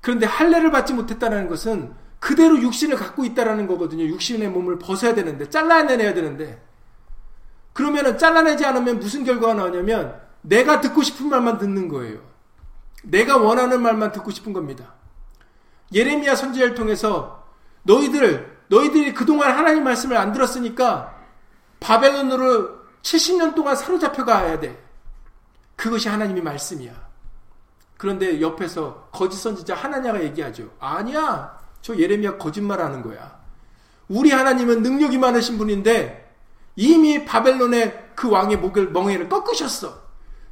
[0.00, 4.04] 그런데 할례를 받지 못했다는 것은 그대로 육신을 갖고 있다라는 거거든요.
[4.04, 6.60] 육신의 몸을 벗어야 되는데 잘라내야 되는데
[7.72, 12.33] 그러면은 잘라내지 않으면 무슨 결과가 나오냐면 내가 듣고 싶은 말만 듣는 거예요.
[13.04, 14.94] 내가 원하는 말만 듣고 싶은 겁니다.
[15.92, 17.44] 예레미야 선지자를 통해서
[17.82, 21.14] 너희들 너희들이 그동안 하나님 말씀을 안 들었으니까
[21.80, 24.82] 바벨론으로 70년 동안 사로잡혀 가야 돼.
[25.76, 26.92] 그것이 하나님의 말씀이야.
[27.96, 30.70] 그런데 옆에서 거짓 선지자 하나냐가 얘기하죠.
[30.80, 31.58] 아니야.
[31.82, 33.38] 저 예레미야 거짓말하는 거야.
[34.08, 36.34] 우리 하나님은 능력이 많으신 분인데
[36.76, 40.03] 이미 바벨론의 그 왕의 목을 멍에를 꺾으셨어.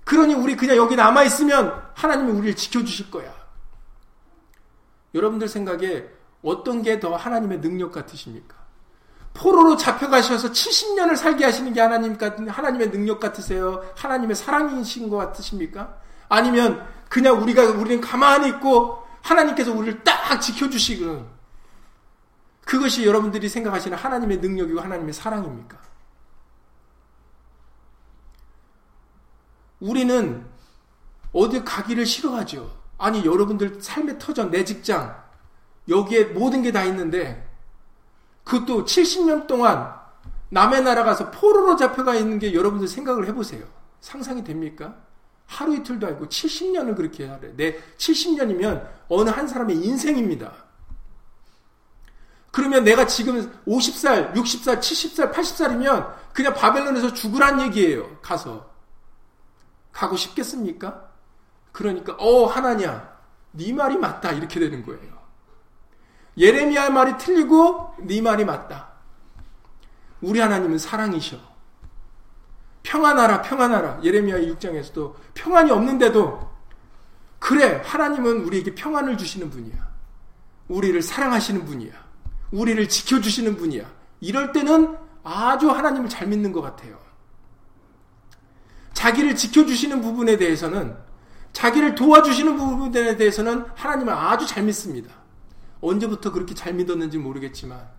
[0.05, 3.33] 그러니 우리 그냥 여기 남아 있으면 하나님이 우리를 지켜주실 거야.
[5.15, 6.07] 여러분들 생각에
[6.43, 8.57] 어떤 게 더 하나님의 능력 같으십니까?
[9.35, 13.83] 포로로 잡혀가셔서 70년을 살게 하시는 게 하나님 같은 하나님의 능력 같으세요?
[13.97, 15.97] 하나님의 사랑이신 것 같으십니까?
[16.29, 21.31] 아니면 그냥 우리가 우리는 가만히 있고 하나님께서 우리를 딱 지켜주시고
[22.65, 25.79] 그것이 여러분들이 생각하시는 하나님의 능력이고 하나님의 사랑입니까?
[29.83, 30.47] 우리는
[31.33, 32.71] 어디 가기를 싫어하죠.
[32.99, 35.21] 아니, 여러분들 삶의 터전, 내 직장,
[35.89, 37.51] 여기에 모든 게 다 있는데,
[38.45, 39.93] 그것도 70년 동안
[40.51, 43.65] 남의 나라 가서 포로로 잡혀가 있는 게 여러분들 생각을 해보세요.
[44.01, 44.95] 상상이 됩니까?
[45.47, 47.55] 하루 이틀도 아니고 70년을 그렇게 하래.
[47.57, 50.53] 내 70년이면 어느 한 사람의 인생입니다.
[52.51, 58.19] 그러면 내가 지금 50살, 60살, 70살, 80살이면 그냥 바벨론에서 죽으란 얘기예요.
[58.21, 58.72] 가서.
[59.93, 61.11] 가고 싶겠습니까?
[61.71, 63.13] 그러니까 어 하나냐
[63.53, 65.13] 네 말이 맞다 이렇게 되는 거예요.
[66.37, 68.89] 예레미야 말이 틀리고 네 말이 맞다.
[70.21, 71.37] 우리 하나님은 사랑이셔.
[72.83, 74.01] 평안하라 평안하라.
[74.03, 76.51] 예레미야 6장에서도 평안이 없는데도
[77.39, 79.93] 그래 하나님은 우리에게 평안을 주시는 분이야.
[80.69, 81.93] 우리를 사랑하시는 분이야.
[82.53, 83.85] 우리를 지켜주시는 분이야.
[84.21, 86.99] 이럴 때는 아주 하나님을 잘 믿는 것 같아요.
[88.95, 90.97] 자기를 지켜주시는 부분에 대해서는
[91.53, 95.13] 자기를 도와주시는 부분에 대해서는 하나님을 아주 잘 믿습니다.
[95.81, 97.91] 언제부터 그렇게 잘 믿었는지 모르겠지만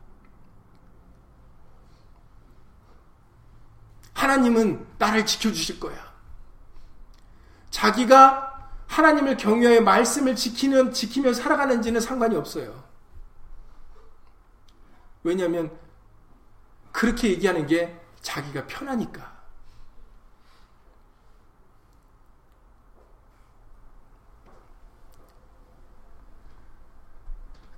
[4.13, 6.13] 하나님은 나를 지켜주실 거야.
[7.69, 12.83] 자기가 하나님을 경외해 말씀을 지키는 지키며 살아가는지는 상관이 없어요.
[15.23, 15.71] 왜냐하면
[16.91, 19.32] 그렇게 얘기하는 게 자기가 편하니까.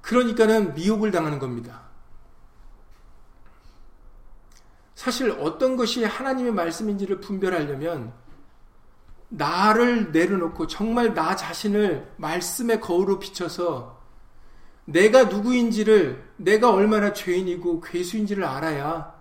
[0.06, 1.82] 그러니까는 미혹을 당하는 겁니다.
[4.94, 8.13] 사실 어떤 것이 하나님의 말씀인지를 분별하려면
[9.30, 14.00] 나를 내려놓고 정말 나 자신을 말씀의 거울로 비춰서
[14.86, 19.12] 내가 누구인지를 내가 얼마나 죄인이고 괴수인지를 알아야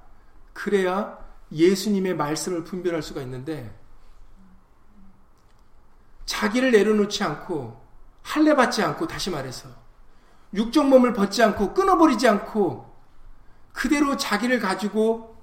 [0.53, 1.19] 그래야
[1.51, 3.75] 예수님의 말씀을 분별할 수가 있는데
[6.27, 7.83] 자기를 내려놓지 않고
[8.23, 9.84] 할례 받지 않고 다시 말해서
[10.55, 12.95] 육적 몸을 벗지 않고 끊어버리지 않고
[13.73, 15.37] 그대로 자기를 가지고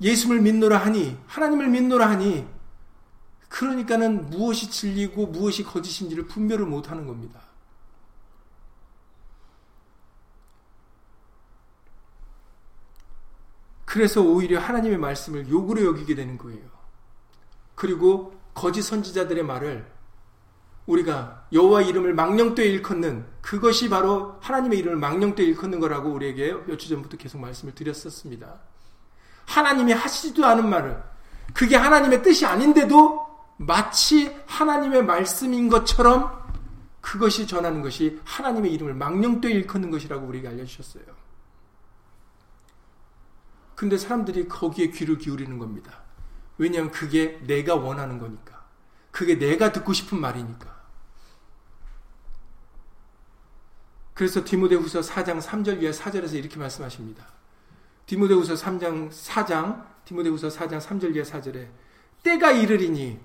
[0.00, 2.48] 예수를 믿노라 하니 하나님을 믿노라 하니
[3.48, 7.40] 그러니까는 무엇이 진리고 무엇이 거짓인지를 분별을 못하는 겁니다.
[13.84, 16.62] 그래서 오히려 하나님의 말씀을 욕으로 여기게 되는 거예요.
[17.74, 19.90] 그리고 거짓 선지자들의 말을
[20.90, 26.88] 우리가 여호와 이름을 망령되이 일컫는 그것이 바로 하나님의 이름을 망령되이 일컫는 거라고 우리에게 몇 주
[26.88, 28.60] 전부터 계속 말씀을 드렸었습니다.
[29.46, 31.02] 하나님이 하시지도 않은 말을
[31.54, 33.26] 그게 하나님의 뜻이 아닌데도
[33.56, 36.38] 마치 하나님의 말씀인 것처럼
[37.00, 41.04] 그것이 전하는 것이 하나님의 이름을 망령되이 일컫는 것이라고 우리에게 알려주셨어요.
[43.74, 46.02] 근데 사람들이 거기에 귀를 기울이는 겁니다.
[46.58, 48.60] 왜냐하면 그게 내가 원하는 거니까.
[49.10, 50.79] 그게 내가 듣고 싶은 말이니까.
[54.20, 57.24] 그래서 디모데후서 4장 3절 위에 4절에서 이렇게 말씀하십니다.
[58.04, 61.68] 디모데후서 3장 4장 디모데후서 4장 3절 위에 4절에
[62.22, 63.18] 때가 이르리니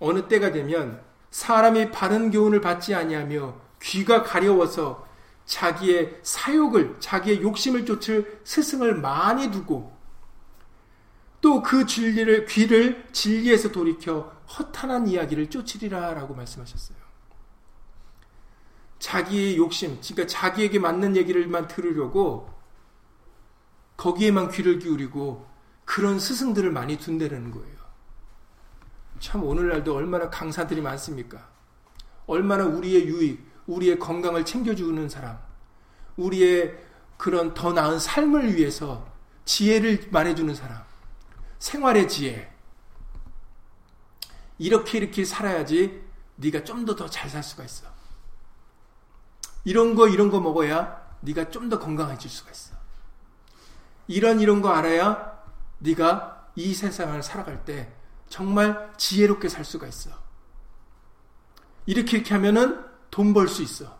[0.00, 1.00] 어느 때가 되면
[1.30, 5.06] 사람이 바른 교훈을 받지 아니하며 귀가 가려워서
[5.44, 9.96] 자기의 사욕을 자기의 욕심을 쫓을 스승을 많이 두고
[11.40, 16.97] 또 그 진리를 귀를 진리에서 돌이켜 허탄한 이야기를 쫓으리라라고 말씀하셨어요.
[18.98, 22.50] 자기의 욕심, 그러니까 자기에게 맞는 얘기를만 들으려고
[23.96, 25.46] 거기에만 귀를 기울이고
[25.84, 27.78] 그런 스승들을 많이 둔다는 거예요.
[29.20, 31.48] 참 오늘날도 얼마나 강사들이 많습니까?
[32.26, 35.38] 얼마나 우리의 유익, 우리의 건강을 챙겨주는 사람,
[36.16, 36.78] 우리의
[37.16, 39.06] 그런 더 나은 삶을 위해서
[39.44, 40.82] 지혜를 말해주는 사람,
[41.58, 42.52] 생활의 지혜.
[44.58, 46.02] 이렇게 이렇게 살아야지
[46.36, 47.87] 네가 좀 더 더 잘 살 수가 있어.
[49.68, 52.74] 이런 거 이런 거 먹어야 네가 좀 더 건강해질 수가 있어.
[54.06, 55.42] 이런 이런 거 알아야
[55.80, 57.92] 네가 이 세상을 살아갈 때
[58.30, 60.10] 정말 지혜롭게 살 수가 있어.
[61.84, 63.98] 이렇게 이렇게 하면은 돈 벌 수 있어.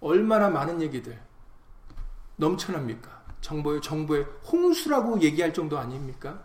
[0.00, 1.20] 얼마나 많은 얘기들
[2.36, 3.24] 넘쳐납니까?
[3.42, 6.42] 정보의 정보의 홍수라고 얘기할 정도 아닙니까?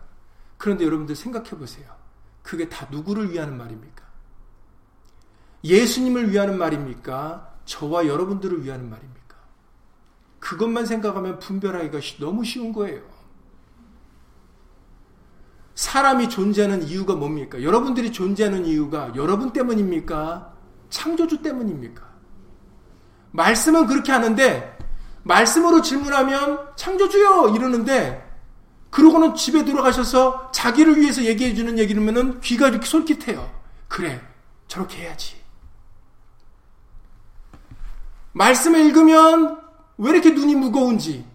[0.58, 1.86] 그런데 여러분들 생각해 보세요.
[2.42, 4.03] 그게 다 누구를 위하는 말입니까?
[5.64, 7.54] 예수님을 위하는 말입니까?
[7.64, 9.36] 저와 여러분들을 위하는 말입니까?
[10.38, 13.00] 그것만 생각하면 분별하기가 너무 쉬운 거예요.
[15.74, 17.62] 사람이 존재하는 이유가 뭡니까?
[17.62, 20.52] 여러분들이 존재하는 이유가 여러분 때문입니까?
[20.90, 22.04] 창조주 때문입니까?
[23.32, 24.78] 말씀은 그렇게 하는데
[25.24, 28.22] 말씀으로 질문하면 창조주요 이러는데
[28.90, 33.50] 그러고는 집에 들어가셔서 자기를 위해서 얘기해 주는 얘기면은 귀가 이렇게 솔깃해요.
[33.88, 34.20] 그래
[34.68, 35.43] 저렇게 해야지.
[38.34, 39.60] 말씀을 읽으면
[39.96, 41.26] 왜 이렇게 눈이 무거운지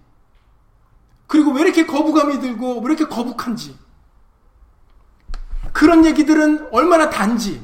[1.28, 3.78] 그리고 왜 이렇게 거부감이 들고 왜 이렇게 거북한지
[5.72, 7.64] 그런 얘기들은 얼마나 단지,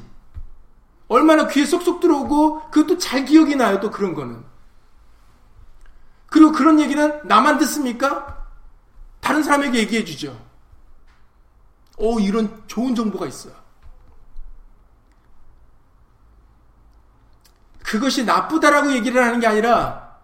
[1.07, 3.79] 얼마나 귀에 쏙쏙 들어오고 그것도 잘 기억이 나요.
[3.79, 4.43] 또 그런 거는.
[6.27, 8.45] 그리고 그런 얘기는 나만 듣습니까?
[9.19, 10.39] 다른 사람에게 얘기해 주죠.
[11.97, 13.53] 오, 이런 좋은 정보가 있어요.
[17.85, 20.19] 그것이 나쁘다라고 얘기를 하는 게 아니라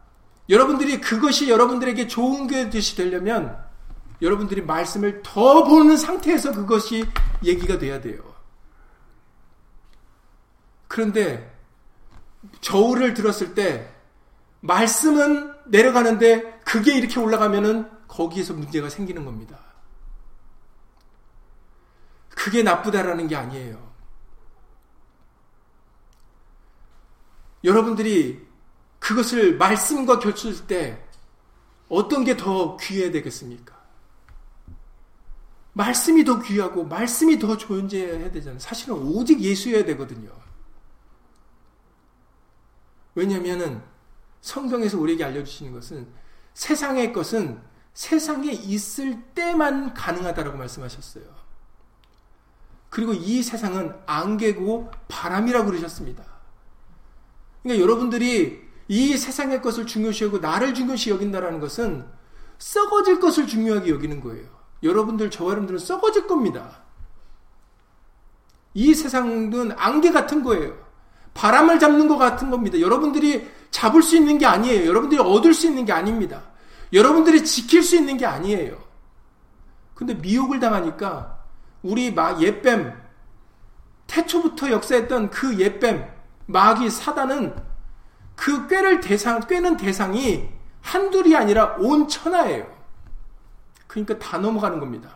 [0.50, 3.64] 여러분들이 그것이 여러분들에게 좋은 것이 되려면
[4.22, 7.06] 여러분들이 말씀을 더 보는 상태에서 그것이
[7.44, 8.22] 얘기가 돼야 돼요.
[10.88, 11.56] 그런데
[12.62, 13.90] 저울을 들었을 때
[14.62, 19.58] 말씀은 내려가는데 그게 이렇게 올라가면은 거기에서 문제가 생기는 겁니다.
[22.30, 23.91] 그게 나쁘다라는 게 아니에요.
[27.64, 28.46] 여러분들이
[29.00, 31.04] 그것을 말씀과 결출할 때
[31.90, 33.80] 어떤 게 더 귀해야 되겠습니까?
[35.74, 38.60] 말씀이 더 귀하고 말씀이 더 존재해야 되잖아요.
[38.60, 40.32] 사실은 오직 예수여야 되거든요.
[43.16, 43.84] 왜냐하면
[44.42, 46.08] 성경에서 우리에게 알려주시는 것은
[46.54, 47.62] 세상의 것은
[47.94, 51.24] 세상에 있을 때만 가능하다라고 말씀하셨어요.
[52.90, 56.31] 그리고 이 세상은 안개고 바람이라고 그러셨습니다.
[57.64, 62.06] 그러니까 여러분들이 이 세상의 것을 중요시 여고 나를 중요시 여긴다라는 것은
[62.58, 64.46] 썩어질 것을 중요하게 여기는 거예요.
[64.84, 66.82] 여러분들, 저와 여러분들은 썩어질 겁니다.
[68.74, 70.76] 이 세상은 안개 같은 거예요.
[71.34, 72.80] 바람을 잡는 것 같은 겁니다.
[72.80, 74.88] 여러분들이 잡을 수 있는 게 아니에요.
[74.88, 76.44] 여러분들이 얻을 수 있는 게 아닙니다.
[76.94, 78.78] 여러분들이 지킬 수 있는 게 아니에요.
[79.94, 81.40] 근데 미혹을 당하니까
[81.84, 82.94] 우리 막 옛뱀
[84.08, 87.56] 태초부터 역사했던 그 옛뱀 마귀 사단은
[88.36, 90.50] 그 꾀를 대상 꾀는 대상이
[90.82, 92.66] 한둘이 아니라 온 천하예요.
[93.88, 95.10] 그러니까 다 넘어가는 겁니다.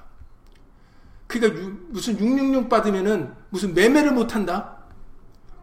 [1.28, 4.78] 그러니까 유, 무슨 666 받으면은 무슨 매매를 못 한다?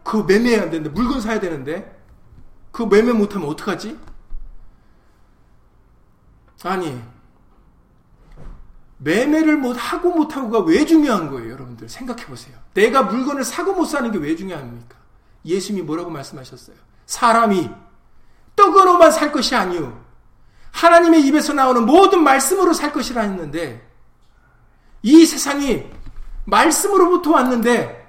[0.03, 2.01] 그거 매매해야 되는데 물건 사야 되는데
[2.71, 3.97] 그거 매매 못 하면 어떡하지?
[6.65, 7.01] 아니
[8.99, 12.57] 매매를 못 하고 못 하고가 왜 중요한 거예요, 여러분들 생각해 보세요.
[12.73, 15.02] 내가 물건을 사고 못 사는 게 왜 중요합니까?
[15.45, 16.75] 예수님이 뭐라고 말씀하셨어요?
[17.05, 17.69] 사람이
[18.55, 20.03] 떡으로만 살 것이 아니요
[20.71, 23.87] 하나님의 입에서 나오는 모든 말씀으로 살 것이라 했는데
[25.01, 25.83] 이 세상이
[26.45, 28.03] 말씀으로부터 왔는데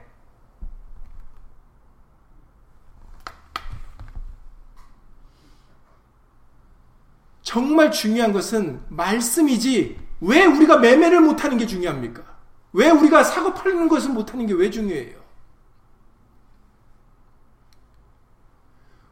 [7.43, 12.23] 정말 중요한 것은 말씀이지 왜 우리가 매매를 못하는 게 중요합니까?
[12.73, 15.24] 왜 우리가 사고 팔는 것을 못하는 게 왜 중요해요?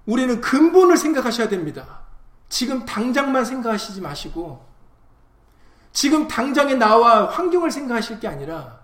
[0.07, 2.01] 우리는 근본을 생각하셔야 됩니다.
[2.49, 4.65] 지금 당장만 생각하시지 마시고,
[5.93, 8.81] 지금 당장의 나와 환경을 생각하실 게 아니라,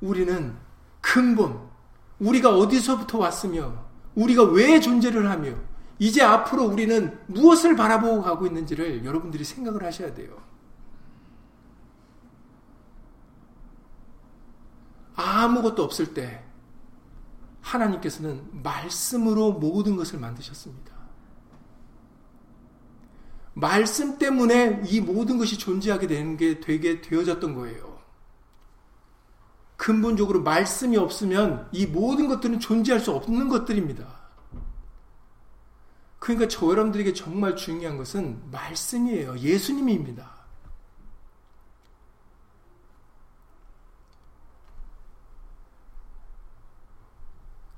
[0.00, 0.56] 우리는
[1.00, 1.68] 근본,
[2.18, 3.72] 우리가 어디서부터 왔으며,
[4.14, 5.54] 우리가 왜 존재를 하며,
[5.98, 10.36] 이제 앞으로 우리는 무엇을 바라보고 가고 있는지를 여러분들이 생각을 하셔야 돼요.
[15.16, 16.43] 아무것도 없을 때
[17.64, 20.92] 하나님께서는 말씀으로 모든 것을 만드셨습니다.
[23.54, 27.94] 말씀 때문에 이 모든 것이 존재하게 되는 게 되게 되어졌던 거예요.
[29.76, 34.24] 근본적으로 말씀이 없으면 이 모든 것들은 존재할 수 없는 것들입니다.
[36.18, 39.38] 그러니까 저 여러분들에게 정말 중요한 것은 말씀이에요.
[39.38, 40.33] 예수님입니다.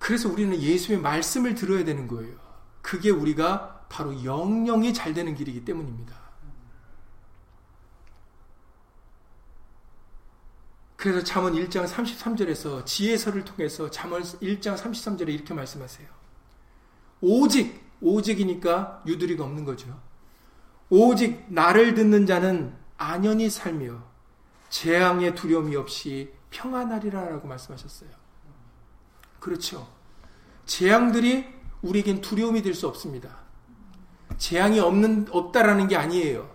[0.06, 2.36] 그래서 우리는 예수의 말씀을 들어야 되는 거예요.
[2.80, 6.14] 그게 우리가 바로 영영이 잘 되는 길이기 때문입니다.
[10.94, 16.08] 그래서 잠언 1장 33절에서 지혜서를 통해서 잠언 1장 33절에 이렇게 말씀하세요.
[17.20, 20.00] 오직 오직이니까 유두리가 없는 거죠.
[20.88, 24.04] 오직 나를 듣는 자는 안연히 살며
[24.68, 28.25] 재앙의 두려움이 없이 평안하리라라고 말씀하셨어요.
[29.46, 29.86] 그렇죠.
[30.64, 31.44] 재앙들이
[31.80, 33.28] 우리에겐 두려움이 될 수 없습니다.
[34.38, 36.50] 재앙이 없는, 없다라는 게 아니에요.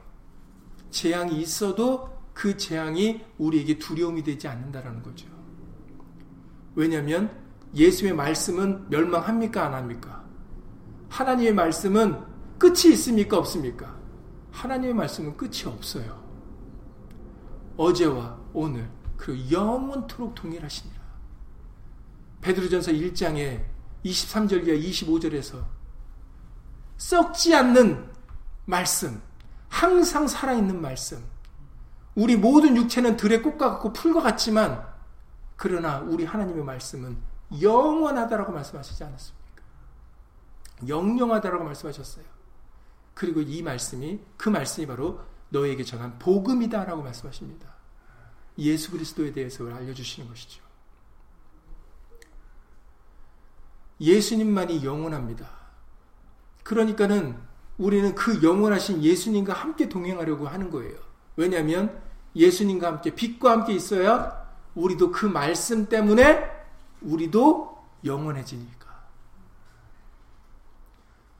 [0.89, 5.25] 재앙이 있어도 그 재앙이 우리에게 두려움이 되지 않는다라는 거죠.
[6.75, 7.31] 왜냐하면
[7.73, 9.67] 예수의 말씀은 멸망합니까?
[9.67, 10.25] 안 합니까?
[11.07, 12.19] 하나님의 말씀은
[12.59, 13.37] 끝이 있습니까?
[13.37, 13.95] 없습니까?
[14.51, 16.21] 하나님의 말씀은 끝이 없어요.
[17.77, 21.00] 어제와 오늘 그리고 영원토록 동일하시니라.
[22.41, 23.63] 베드로전서 1장에
[24.03, 25.63] 23절 이하 25절에서
[26.97, 28.11] 썩지 않는
[28.65, 29.21] 말씀,
[29.69, 31.23] 항상 살아있는 말씀.
[32.15, 34.85] 우리 모든 육체는 들의 꽃과 같고 풀과 같지만
[35.55, 37.17] 그러나 우리 하나님의 말씀은
[37.61, 39.63] 영원하다라고 말씀하시지 않았습니까?
[40.87, 42.25] 영영하다라고 말씀하셨어요.
[43.13, 47.75] 그리고 이 말씀이 그 말씀이 바로 너에게 전한 복음이다라고 말씀하십니다.
[48.57, 50.70] 예수 그리스도에 대해서 알려 주시는 것이죠.
[54.01, 55.47] 예수님만이 영원합니다.
[56.63, 57.37] 그러니까는
[57.77, 60.97] 우리는 그 영원하신 예수님과 함께 동행하려고 하는 거예요.
[61.35, 62.01] 왜냐하면
[62.35, 66.49] 예수님과 함께 빛과 함께 있어야 우리도 그 말씀 때문에
[67.01, 68.81] 우리도 영원해지니까.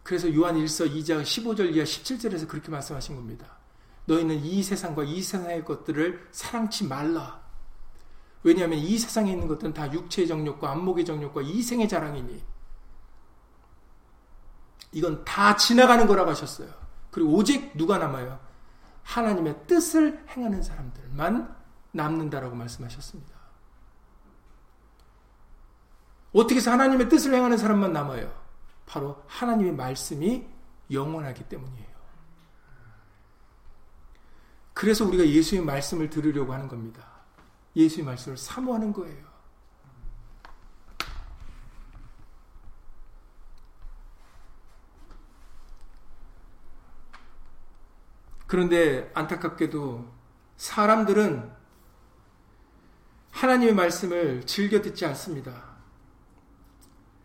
[0.03, 3.45] 그래서 요한 1서 2장 15절 이하 17절에서 그렇게 말씀하신 겁니다.
[4.05, 7.41] 너희는 이 세상과 이 세상의 것들을 사랑치 말라.
[8.43, 12.51] 왜냐하면 이 세상에 있는 것들은 다 육체의 정욕과 안목의 정욕과 이생의 자랑이니
[14.92, 16.70] 이건 다 지나가는 거라고 하셨어요.
[17.12, 18.39] 그리고 오직 누가 남아요?
[19.04, 21.56] 하나님의 뜻을 행하는 사람들만
[21.92, 23.32] 남는다라고 말씀하셨습니다.
[26.34, 28.32] 어떻게 해서 하나님의 뜻을 행하는 사람만 남아요?
[28.86, 30.48] 바로 하나님의 말씀이
[30.89, 31.92] 영원하기 때문이에요.
[34.74, 37.06] 그래서 우리가 예수의 말씀을 들으려고 하는 겁니다.
[37.76, 39.31] 예수의 말씀을 사모하는 거예요.
[48.52, 50.06] 그런데 안타깝게도
[50.58, 51.49] 사람들은
[53.30, 55.78] 하나님의 말씀을 즐겨 듣지 않습니다.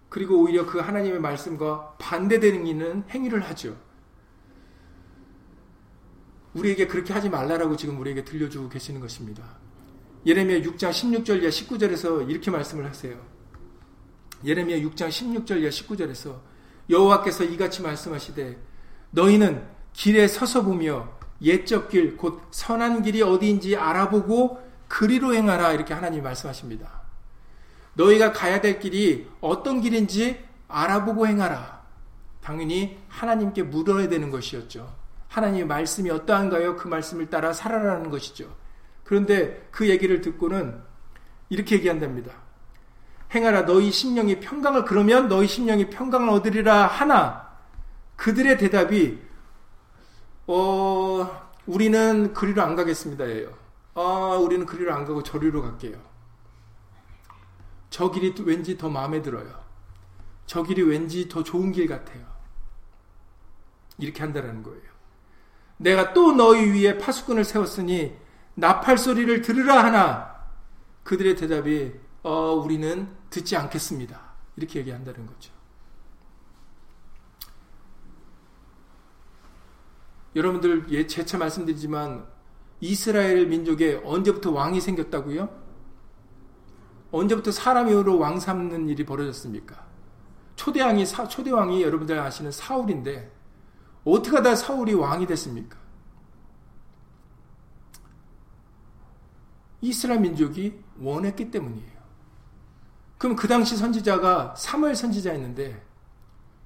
[0.08, 3.76] 그리고 오히려 그 하나님의 말씀과 반대되는 행위를 하죠.
[6.54, 9.58] 우리에게 그렇게 하지 말라라고 지금 우리에게 들려주고 계시는 것입니다.
[10.24, 13.20] 예레미야 6장 16절 이하 19절에서 이렇게 말씀을 하세요.
[14.44, 16.40] 예레미야 6장 16절 이하 19절에서
[16.88, 18.62] 여호와께서 이같이 말씀하시되
[19.10, 25.72] 너희는 길에 서서 보며 옛적 길, 곧 선한 길이 어디인지 알아보고 그리로 행하라.
[25.72, 27.02] 이렇게 하나님이 말씀하십니다.
[27.94, 31.82] 너희가 가야 될 길이 어떤 길인지 알아보고 행하라.
[32.42, 34.94] 당연히 하나님께 물어야 되는 것이었죠.
[35.28, 36.76] 하나님의 말씀이 어떠한가요?
[36.76, 38.54] 그 말씀을 따라 살아라는 것이죠.
[39.04, 40.80] 그런데 그 얘기를 듣고는
[41.48, 42.32] 이렇게 얘기한답니다.
[43.34, 47.50] 행하라 너희 심령이 평강을 그러면 너희 심령이 평강을 얻으리라 하나
[48.16, 49.20] 그들의 대답이
[50.46, 53.52] 어, 우리는 그리로 안 가겠습니다예요.
[53.94, 55.98] 아, 우리는 그리로 안 가고 저리로 갈게요.
[57.90, 59.64] 저 길이 왠지 더 마음에 들어요.
[60.46, 62.24] 저 길이 왠지 더 좋은 길 같아요.
[63.98, 64.82] 이렇게 한다라는 거예요.
[65.78, 68.16] 내가 또 너희 위에 파수꾼을 세웠으니
[68.54, 70.34] 나팔 소리를 들으라 하나
[71.04, 74.20] 그들의 대답이 어, 우리는 듣지 않겠습니다.
[74.56, 75.55] 이렇게 얘기한다는 거죠.
[80.36, 82.26] 여러분들 예, 재차 말씀드리지만
[82.80, 85.48] 이스라엘 민족에 언제부터 왕이 생겼다고요?
[87.10, 89.86] 언제부터 사람으로 왕 삼는 일이 벌어졌습니까?
[90.56, 93.32] 초대왕이 초대왕이 여러분들 아시는 사울인데
[94.04, 95.78] 어떻게 하다 사울이 왕이 됐습니까?
[99.80, 101.96] 이스라엘 민족이 원했기 때문이에요.
[103.16, 105.82] 그럼 그 당시 선지자가 사무엘 선지자였는데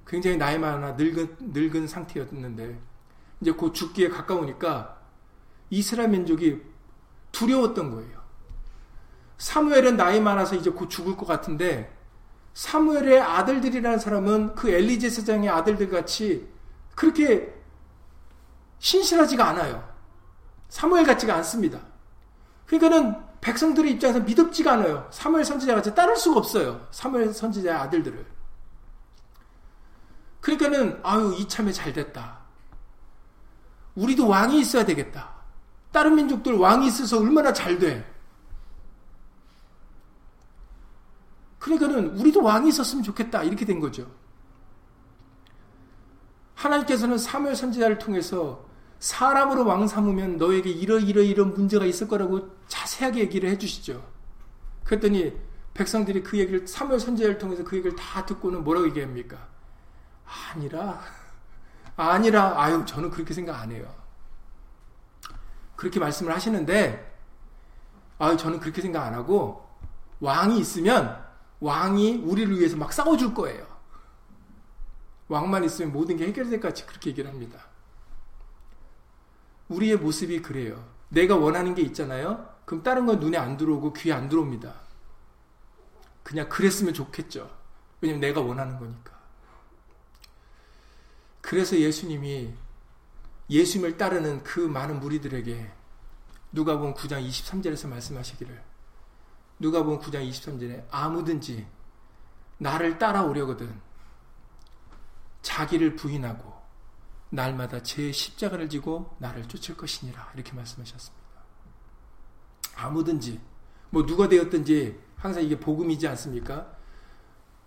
[0.05, 2.90] 굉장히 나이 많아 늙은 늙은 상태였는데
[3.41, 4.97] 이제 곧 죽기에 가까우니까
[5.69, 6.61] 이스라엘 민족이
[7.31, 8.21] 두려웠던 거예요.
[9.37, 11.97] 사무엘은 나이 많아서 이제 곧 죽을 것 같은데
[12.53, 16.47] 사무엘의 아들들이라는 사람은 그 엘리제 세장의 아들들 같이
[16.95, 17.53] 그렇게
[18.79, 19.89] 신실하지가 않아요.
[20.69, 21.79] 사무엘 같지가 않습니다.
[22.67, 25.07] 그러니까는 백성들의 입장에서 믿음지가 않아요.
[25.11, 26.87] 사무엘 선지자 같이 따를 수가 없어요.
[26.91, 28.25] 사무엘 선지자의 아들들을.
[30.41, 32.40] 그러니까는 아유 이참에 잘 됐다.
[33.95, 35.29] 우리도 왕이 있어야 되겠다.
[35.91, 38.09] 다른 민족들 왕이 있어서 얼마나 잘 돼.
[41.59, 43.43] 그러니까는 우리도 왕이 있었으면 좋겠다.
[43.43, 44.09] 이렇게 된 거죠.
[46.55, 48.65] 하나님께서는 사무엘 선지자를 통해서
[48.99, 54.03] 사람으로 왕 삼으면 너에게 이러이러 이런 문제가 있을 거라고 자세하게 얘기를 해주시죠.
[54.83, 55.33] 그랬더니
[55.73, 59.47] 백성들이 그 얘기를 사무엘 선지자를 통해서 그 얘기를 다 듣고는 뭐라고 얘기합니까?
[60.53, 61.01] 아니라
[62.09, 63.93] 아니라, 아유, 저는 그렇게 생각 안 해요.
[65.75, 67.17] 그렇게 말씀을 하시는데,
[68.19, 69.67] 아유, 저는 그렇게 생각 안 하고,
[70.19, 71.23] 왕이 있으면,
[71.59, 73.65] 왕이 우리를 위해서 막 싸워줄 거예요.
[75.27, 77.59] 왕만 있으면 모든 게 해결될 것 같이 그렇게 얘기를 합니다.
[79.69, 80.83] 우리의 모습이 그래요.
[81.09, 82.53] 내가 원하는 게 있잖아요?
[82.65, 84.73] 그럼 다른 건 눈에 안 들어오고 귀에 안 들어옵니다.
[86.23, 87.49] 그냥 그랬으면 좋겠죠.
[88.01, 89.20] 왜냐면 내가 원하는 거니까.
[91.51, 92.53] 그래서 예수님이
[93.49, 95.69] 예수님을 따르는 그 많은 무리들에게
[96.53, 98.63] 누가복음 9장 23절에서 말씀하시기를
[99.59, 101.67] 누가복음 9장 23절에 아무든지
[102.57, 103.81] 나를 따라오려거든
[105.41, 106.53] 자기를 부인하고
[107.31, 111.27] 날마다 제 십자가를 지고 나를 쫓을 것이니라 이렇게 말씀하셨습니다.
[112.77, 113.41] 아무든지
[113.89, 116.77] 뭐 누가 되었든지 항상 이게 복음이지 않습니까?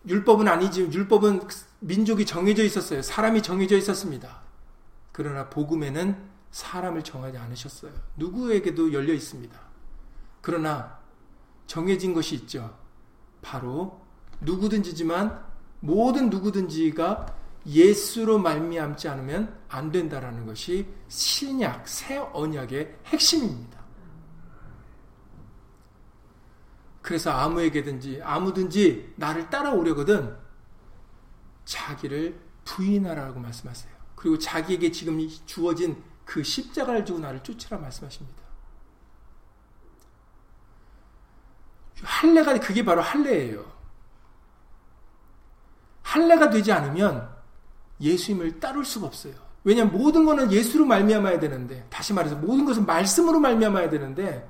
[0.06, 1.48] 율법은 아니지 율법은
[1.84, 3.02] 민족이 정해져 있었어요.
[3.02, 4.40] 사람이 정해져 있었습니다.
[5.12, 6.16] 그러나 복음에는
[6.50, 7.92] 사람을 정하지 않으셨어요.
[8.16, 9.58] 누구에게도 열려 있습니다.
[10.40, 10.98] 그러나
[11.66, 12.74] 정해진 것이 있죠.
[13.42, 14.00] 바로
[14.40, 15.44] 누구든지지만
[15.80, 17.26] 모든 누구든지가
[17.66, 23.84] 예수로 말미암지 않으면 안 된다라는 것이 신약 새 언약의 핵심입니다.
[27.02, 30.43] 그래서 아무에게든지 아무든지 나를 따라오려거든
[31.64, 33.92] 자기를 부인하라고 말씀하세요.
[34.14, 38.42] 그리고 자기에게 지금 주어진 그 십자가를 지고 나를 쫓으라 말씀하십니다.
[42.02, 43.64] 할례가 그게 바로 할례예요.
[46.02, 47.28] 할례가 되지 않으면
[48.00, 49.34] 예수님을 따를 수가 없어요.
[49.64, 54.48] 왜냐하면 모든 것은 예수로 말미암아야 되는데 다시 말해서 모든 것은 말씀으로 말미암아야 되는데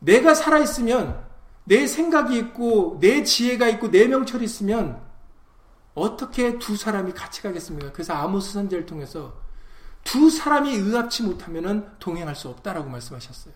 [0.00, 1.24] 내가 살아 있으면
[1.64, 5.07] 내 생각이 있고 내 지혜가 있고 내 명철이 있으면
[5.98, 7.92] 어떻게 두 사람이 같이 가겠습니까?
[7.92, 9.34] 그래서 아모스 선제를 통해서
[10.04, 13.54] 두 사람이 의합치 못하면 동행할 수 없다라고 말씀하셨어요.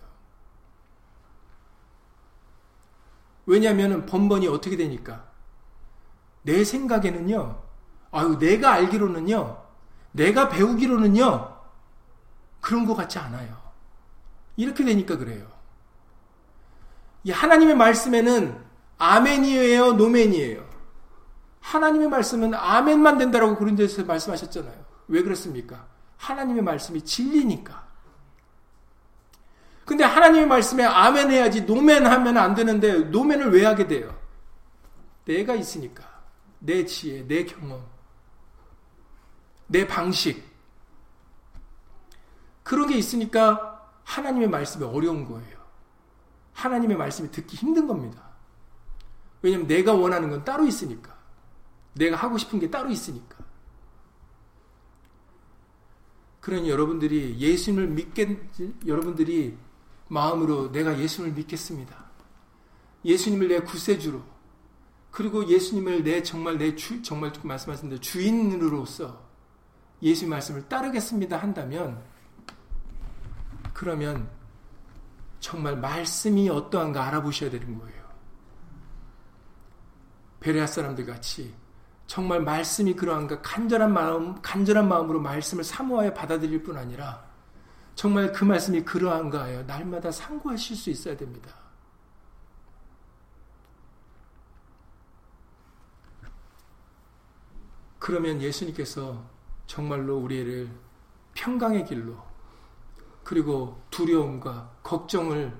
[3.45, 5.25] 왜냐하면 번번이 어떻게 되니까
[6.43, 7.61] 내 생각에는요,
[8.11, 9.63] 아유, 내가 알기로는요,
[10.11, 11.57] 내가 배우기로는요,
[12.61, 13.61] 그런 것 같지 않아요.
[14.55, 15.47] 이렇게 되니까 그래요.
[17.23, 18.63] 이 하나님의 말씀에는
[18.97, 20.72] 아멘이에요, 노멘이에요.
[21.63, 24.85] 하나님의 말씀은 아멘만 된다라고 데서 말씀하셨잖아요.
[25.07, 25.87] 왜 그렇습니까?
[26.17, 27.87] 하나님의 말씀이 진리니까.
[29.85, 34.17] 근데 하나님의 말씀에 아멘 해야지 노멘 하면 안 되는데 노멘을 왜 하게 돼요?
[35.25, 36.03] 내가 있으니까.
[36.59, 37.85] 내 지혜, 내 경험,
[39.67, 40.43] 내 방식.
[42.63, 45.57] 그런 게 있으니까 하나님의 말씀이 어려운 거예요.
[46.53, 48.21] 하나님의 말씀이 듣기 힘든 겁니다.
[49.41, 51.12] 왜냐면 내가 원하는 건 따로 있으니까.
[51.93, 53.37] 내가 하고 싶은 게 따로 있으니까.
[56.41, 58.37] 그러니 여러분들이 예수님을 믿겠,
[58.85, 59.57] 여러분들이
[60.09, 62.03] 마음으로 내가 예수님을 믿겠습니다.
[63.05, 64.21] 예수님을 내 구세주로,
[65.11, 69.23] 그리고 예수님을 내 정말 내 주, 정말 말씀하신 대로 주인으로서
[70.01, 72.03] 예수 말씀을 따르겠습니다 한다면
[73.73, 74.29] 그러면
[75.39, 78.03] 정말 말씀이 어떠한가 알아보셔야 되는 거예요.
[80.39, 81.53] 베레아 사람들 같이
[82.13, 87.25] 정말 말씀이 그러한 가 간절한 마음 간절한 마음으로 말씀을 사모하여 받아들일 뿐 아니라
[87.95, 91.49] 정말 그 말씀이 그러한가 하여 날마다 상고하실 수 있어야 됩니다.
[97.97, 99.27] 그러면 예수님께서
[99.65, 100.69] 정말로 우리를
[101.33, 102.15] 평강의 길로
[103.23, 105.51] 그리고 두려움과 걱정을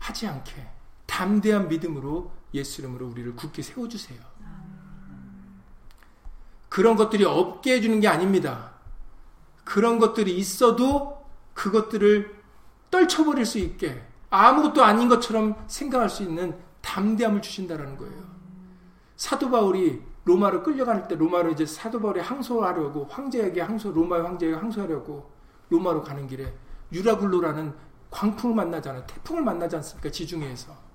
[0.00, 0.68] 하지 않게
[1.06, 4.29] 담대한 믿음으로 예수 이름으로 우리를 굳게 세워주세요.
[6.70, 8.70] 그런 것들이 없게 해주는 게 아닙니다.
[9.64, 12.34] 그런 것들이 있어도 그것들을
[12.90, 18.22] 떨쳐버릴 수 있게 아무것도 아닌 것처럼 생각할 수 있는 담대함을 주신다라는 거예요.
[19.16, 25.30] 사도 바울이 로마로 끌려갈 때 로마로 이제 사도 바울이 항소하려고 황제에게 항소 로마의 황제에게 항소하려고
[25.68, 26.54] 로마로 가는 길에
[26.92, 27.74] 유라굴로라는
[28.10, 29.04] 광풍을 만나잖아요.
[29.06, 30.10] 태풍을 만나지 않습니까?
[30.10, 30.89] 지중해에서.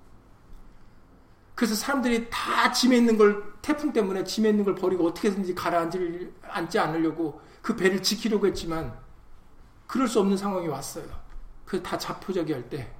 [1.56, 6.78] 그래서 사람들이 다 짐에 있는 걸 태풍 때문에 짐에 있는 걸 버리고 어떻게든지 가라앉지 앉지
[6.78, 8.96] 않으려고 그 배를 지키려고 했지만
[9.88, 11.06] 그럴 수 없는 상황이 왔어요.
[11.64, 12.94] 그래서 다 자포자기 할 때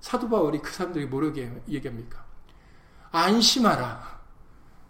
[0.00, 1.34] 사도 바울이 그 사람들이 뭐라고
[1.68, 2.24] 얘기합니까?
[3.12, 4.20] 안심하라.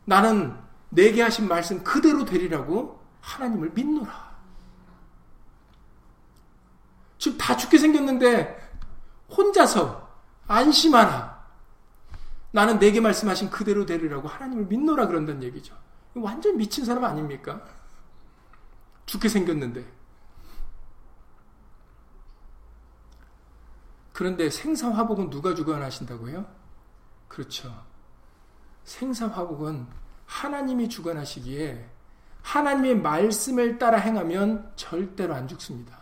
[0.06, 0.56] 나는
[0.88, 4.32] 내게 하신 말씀 그대로 되리라고 하나님을 믿노라.
[7.18, 8.58] 지금 다 죽게 생겼는데
[9.30, 10.08] 혼자서
[10.48, 11.31] 안심하라.
[12.53, 15.76] 나는 내게 말씀하신 그대로 되리라고 하나님을 믿노라 그런다는 얘기죠.
[16.14, 17.62] 완전 미친 사람 아닙니까?
[19.07, 19.84] 죽게 생겼는데.
[24.12, 26.46] 그런데 생사화복은 누가 주관하신다고요?
[27.28, 27.74] 그렇죠.
[28.84, 29.86] 생사화복은
[30.26, 31.88] 하나님이 주관하시기에
[32.42, 35.98] 하나님의 말씀을 따라 행하면 절대로 안 죽습니다.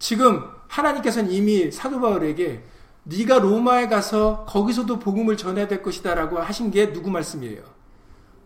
[0.00, 2.66] 지금 하나님께서는 이미 사도 바울에게
[3.04, 7.62] 네가 로마에 가서 거기서도 복음을 전해야 될 것이다라고 하신 게 누구 말씀이에요?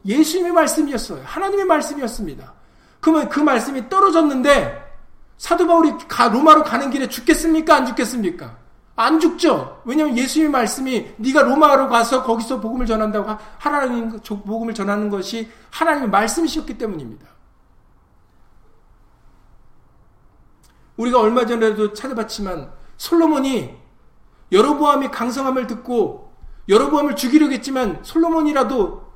[0.07, 1.23] 예수님의 말씀이었어요.
[1.25, 2.55] 하나님의 말씀이었습니다.
[3.01, 4.85] 그러면 그 말씀이 떨어졌는데
[5.37, 5.93] 사도 바울이
[6.33, 7.75] 로마로 가는 길에 죽겠습니까?
[7.75, 8.57] 안 죽겠습니까?
[8.99, 9.83] 안 죽죠.
[9.85, 16.79] 왜냐하면 예수님의 말씀이 네가 로마로 가서 거기서 복음을 전한다고 하나님 복음을 전하는 것이 하나님의 말씀이셨기
[16.79, 17.27] 때문입니다.
[20.97, 23.77] 우리가 얼마 전에도 찾아봤지만 솔로몬이
[24.53, 26.33] 여로보암이 강성함을 듣고
[26.69, 29.07] 여로보암을 죽이려고 했지만 솔로몬이라도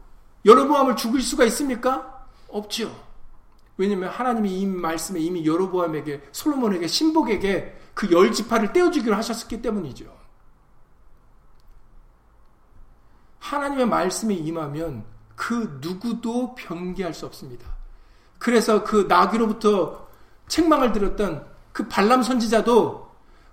[0.44, 2.26] 여로보암을 죽일 수가 있습니까?
[2.48, 2.94] 없죠.
[3.76, 10.06] 왜냐하면 하나님이 이 말씀에 이미 여로보암에게 솔로몬에게 신복에게 그 열 지파를 떼어주기로 하셨기 때문이죠.
[13.40, 15.04] 하나님의 말씀이 임하면
[15.36, 17.66] 그 누구도 변개할 수 없습니다.
[18.38, 20.08] 그래서 그 나귀로부터
[20.48, 23.09] 책망을 들었던 그 발람 선지자도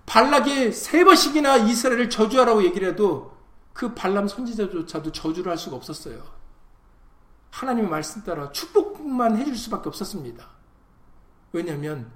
[0.08, 3.36] 발락이 세 번씩이나 이스라엘을 저주하라고 얘기를 해도
[3.74, 6.22] 그 발람 선지자조차도 저주를 할 수가 없었어요.
[7.50, 10.48] 하나님의 말씀 따라 축복만 해줄 수밖에 없었습니다.
[11.52, 12.10] 왜냐하면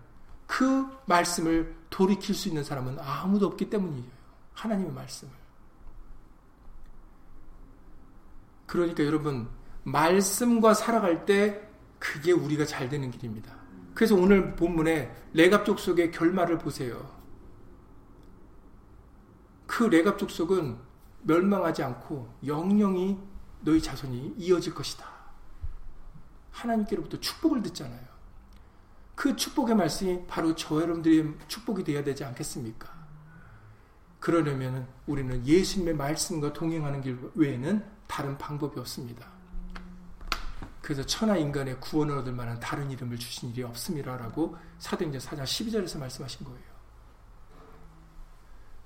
[0.46, 4.10] 그 말씀을 돌이킬 수 있는 사람은 아무도 없기 때문이에요.
[4.54, 5.32] 하나님의 말씀을.
[8.66, 9.48] 그러니까 여러분,
[9.84, 11.68] 말씀과 살아갈 때
[11.98, 13.54] 그게 우리가 잘 되는 길입니다.
[13.94, 17.21] 그래서 오늘 본문에 레갑 족 속의 결말을 보세요.
[19.72, 20.76] 그 레갑 족속은
[21.22, 23.18] 멸망하지 않고 영영이
[23.62, 25.06] 너희 자손이 이어질 것이다.
[26.50, 28.06] 하나님께로부터 축복을 듣잖아요.
[29.14, 32.92] 그 축복의 말씀이 바로 저 여러분들의 축복이 되어야 되지 않겠습니까?
[34.20, 39.26] 그러려면 우리는 예수님의 말씀과 동행하는 길 외에는 다른 방법이 없습니다.
[40.82, 46.44] 그래서 천하 인간의 구원을 얻을 만한 다른 이름을 주신 일이 없음이라라고 사도행전 4장 12절에서 말씀하신
[46.44, 46.71] 거예요.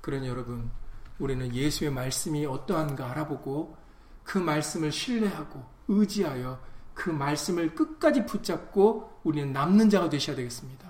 [0.07, 0.71] 그러니 여러분,
[1.19, 3.77] 우리는 예수의 말씀이 어떠한가 알아보고
[4.23, 6.61] 그 말씀을 신뢰하고 의지하여
[6.95, 10.89] 그 말씀을 끝까지 붙잡고 우리는 남는 자가 되셔야 되겠습니다.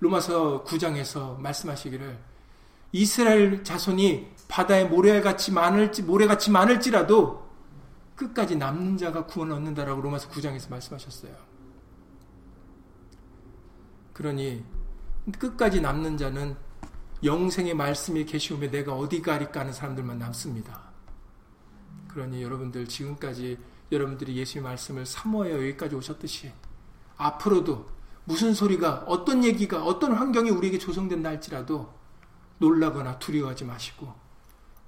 [0.00, 2.18] 로마서 9장에서 말씀하시기를
[2.92, 7.46] 이스라엘 자손이 바다의 모래같이 많을지 모래같이 많을지라도
[8.16, 11.36] 끝까지 남는 자가 구원을 얻는다라고 로마서 9장에서 말씀하셨어요.
[14.14, 14.64] 그러니
[15.38, 16.63] 끝까지 남는 자는
[17.24, 20.82] 영생의 말씀이 계시오며 내가 어디 가리까 하는 사람들만 남습니다.
[22.08, 23.58] 그러니 여러분들 지금까지
[23.90, 26.52] 여러분들이 예수의 말씀을 사모하여 여기까지 오셨듯이
[27.16, 27.88] 앞으로도
[28.24, 31.92] 무슨 소리가 어떤 얘기가 어떤 환경이 우리에게 조성된다 할지라도
[32.58, 34.12] 놀라거나 두려워하지 마시고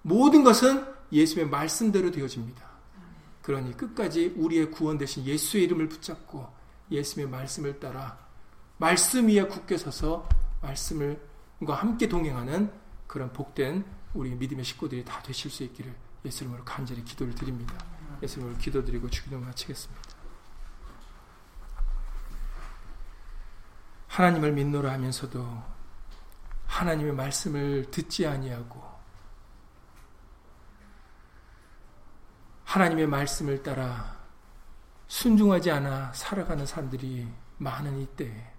[0.03, 2.65] 모든 것은 예수의 말씀대로 되어집니다.
[3.43, 6.47] 그러니 끝까지 우리의 구원 되신 예수의 이름을 붙잡고
[6.91, 8.19] 예수의 말씀을 따라
[8.79, 10.29] 말씀 위에 굳게 서서
[10.63, 11.21] 말씀을
[11.65, 12.71] 과 함께 동행하는
[13.07, 15.95] 그런 복된 우리 믿음의 식구들이 다 되실 수 있기를
[16.25, 17.75] 예수 이름으로 간절히 기도를 드립니다.
[18.23, 20.03] 예수 이름으로 기도드리고 주기도 마치겠습니다.
[24.09, 25.63] 하나님을 믿노라 하면서도
[26.67, 28.83] 하나님의 말씀을 듣지 아니하고
[32.65, 34.17] 하나님의 말씀을 따라
[35.07, 37.29] 순종하지 않아 살아가는 사람들이
[37.59, 38.56] 많은 이때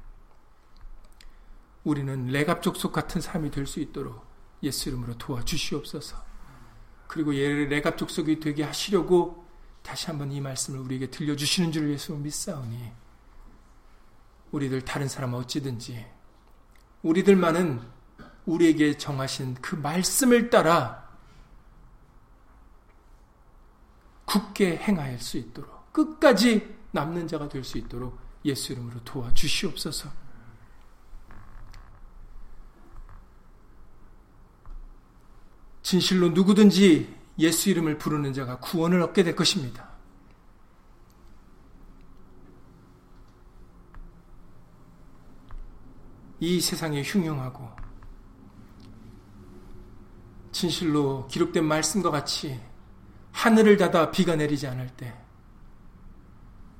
[1.87, 4.25] 우리는 레갑 족속 같은 삶이 될 수 있도록
[4.61, 6.17] 예수 이름으로 도와주시옵소서.
[7.07, 9.45] 그리고 레갑 족속이 되게 하시려고
[9.83, 12.91] 다시 한번 이 말씀을 우리에게 들려주시는 줄을 예수 믿사오니
[14.51, 16.05] 우리들 다른 사람 어찌든지
[17.03, 17.79] 우리들만은
[18.45, 21.07] 우리에게 정하신 그 말씀을 따라
[24.25, 30.26] 굳게 행하일 수 있도록 끝까지 남는 자가 될 수 있도록 예수 이름으로 도와주시옵소서.
[35.87, 39.87] 진실로 누구든지 예수 이름을 부르는 자가 구원을 얻게 될 것입니다.
[46.41, 47.69] 이 세상에 흉흉하고
[50.51, 52.59] 진실로 기록된 말씀과 같이
[53.31, 55.17] 하늘을 닫아 비가 내리지 않을 때,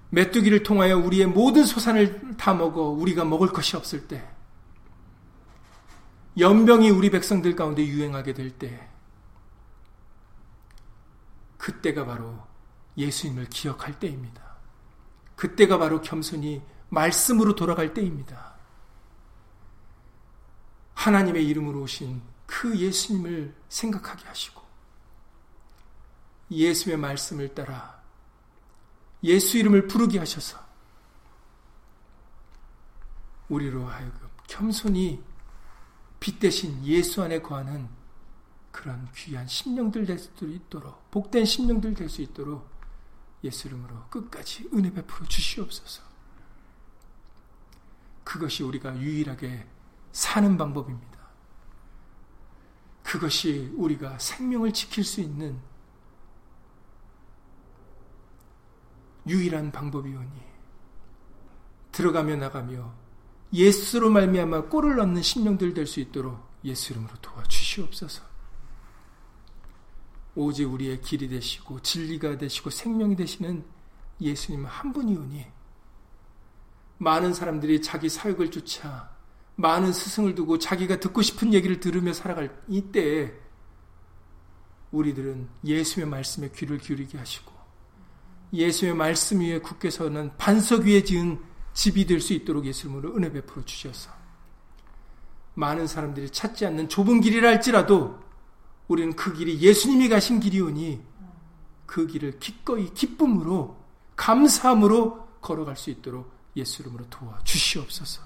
[0.10, 4.28] 메뚜기를 통하여 우리의 모든 소산을 다 먹어 우리가 먹을 것이 없을 때,
[6.38, 8.87] 연병이 우리 백성들 가운데 유행하게 될 때,
[11.68, 12.48] 그때가 바로
[12.98, 14.56] 예수님을 기억할 때입니다.
[15.36, 18.56] 그때가 바로 겸손히 말씀으로 돌아갈 때입니다.
[20.94, 24.62] 하나님의 이름으로 오신 그 예수님을 생각하게 하시고,
[26.52, 28.02] 예수의 말씀을 따라
[29.22, 30.58] 예수 이름을 부르게 하셔서
[33.50, 35.22] 우리로 하여금 겸손히
[36.22, 37.97] 빛 대신 예수 안에 거하는
[38.78, 42.70] 그런 귀한 심령들 될 수 있도록 복된 심령들 될 수 있도록
[43.44, 46.04] 예수 이름으로 끝까지 은혜 베풀어 주시옵소서.
[48.24, 49.68] 그것이 우리가 유일하게
[50.12, 51.18] 사는 방법입니다.
[53.02, 55.60] 그것이 우리가 생명을 지킬 수 있는
[59.26, 60.42] 유일한 방법이오니
[61.92, 62.94] 들어가며 나가며
[63.54, 68.27] 예수로 말미암아 꼴을 넣는 심령들 될 수 있도록 예수 이름으로 도와주시옵소서.
[70.38, 73.66] 오직 우리의 길이 되시고 진리가 되시고 생명이 되시는
[74.22, 75.46] 예수님 한 분이오니
[77.00, 79.10] 많은 사람들이 자기 사역을 쫓아
[79.56, 83.34] 많은 스승을 두고 자기가 듣고 싶은 얘기를 들으며 살아갈 이때에
[84.92, 87.52] 우리들은 예수의 말씀에 귀를 기울이게 하시고
[88.54, 91.40] 예수의 말씀 위에 굳게 서는 반석 위에 지은
[91.74, 94.12] 집이 될 수 있도록 예수님으로 은혜 베풀어 주셔서
[95.56, 98.27] 많은 사람들이 찾지 않는 좁은 길이라 할지라도
[98.88, 101.02] 우리는 그 길이 예수님이 가신 길이오니
[101.86, 103.78] 그 길을 기꺼이 기쁨으로
[104.16, 108.22] 감사함으로 걸어갈 수 있도록 예수 이름으로 도와 주시옵소서.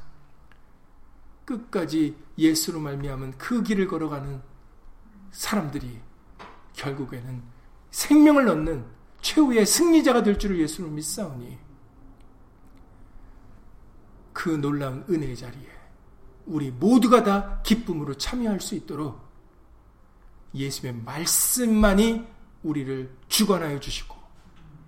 [1.45, 4.41] 끝까지 예수로 말미암은 그 길을 걸어가는
[5.31, 5.99] 사람들이
[6.73, 7.41] 결국에는
[7.91, 8.85] 생명을 얻는
[9.21, 11.57] 최후의 승리자가 될 줄을 예수로 믿사오니
[14.33, 15.69] 그 놀라운 은혜의 자리에
[16.45, 19.30] 우리 모두가 다 기쁨으로 참여할 수 있도록
[20.53, 22.27] 예수의 말씀만이
[22.63, 24.15] 우리를 주관하여 주시고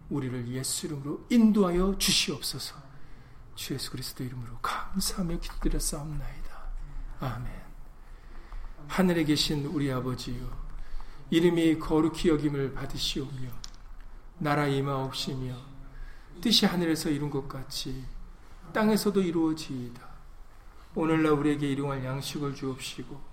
[0.09, 2.75] 우리를 예수 이름으로 인도하여 주시옵소서.
[3.55, 6.63] 주 예수 그리스도 이름으로 감사하며 기도드렸사옵나이다.
[7.19, 7.51] 아멘.
[8.87, 10.63] 하늘에 계신 우리 아버지요
[11.29, 13.49] 이름이 거룩히 여김을 받으시오며
[14.39, 15.55] 나라 임하옵시며
[16.41, 18.03] 뜻이 하늘에서 이룬 것 같이
[18.73, 20.13] 땅에서도 이루어지이다.
[20.95, 23.32] 오늘날 우리에게 일용할 양식을 주옵시고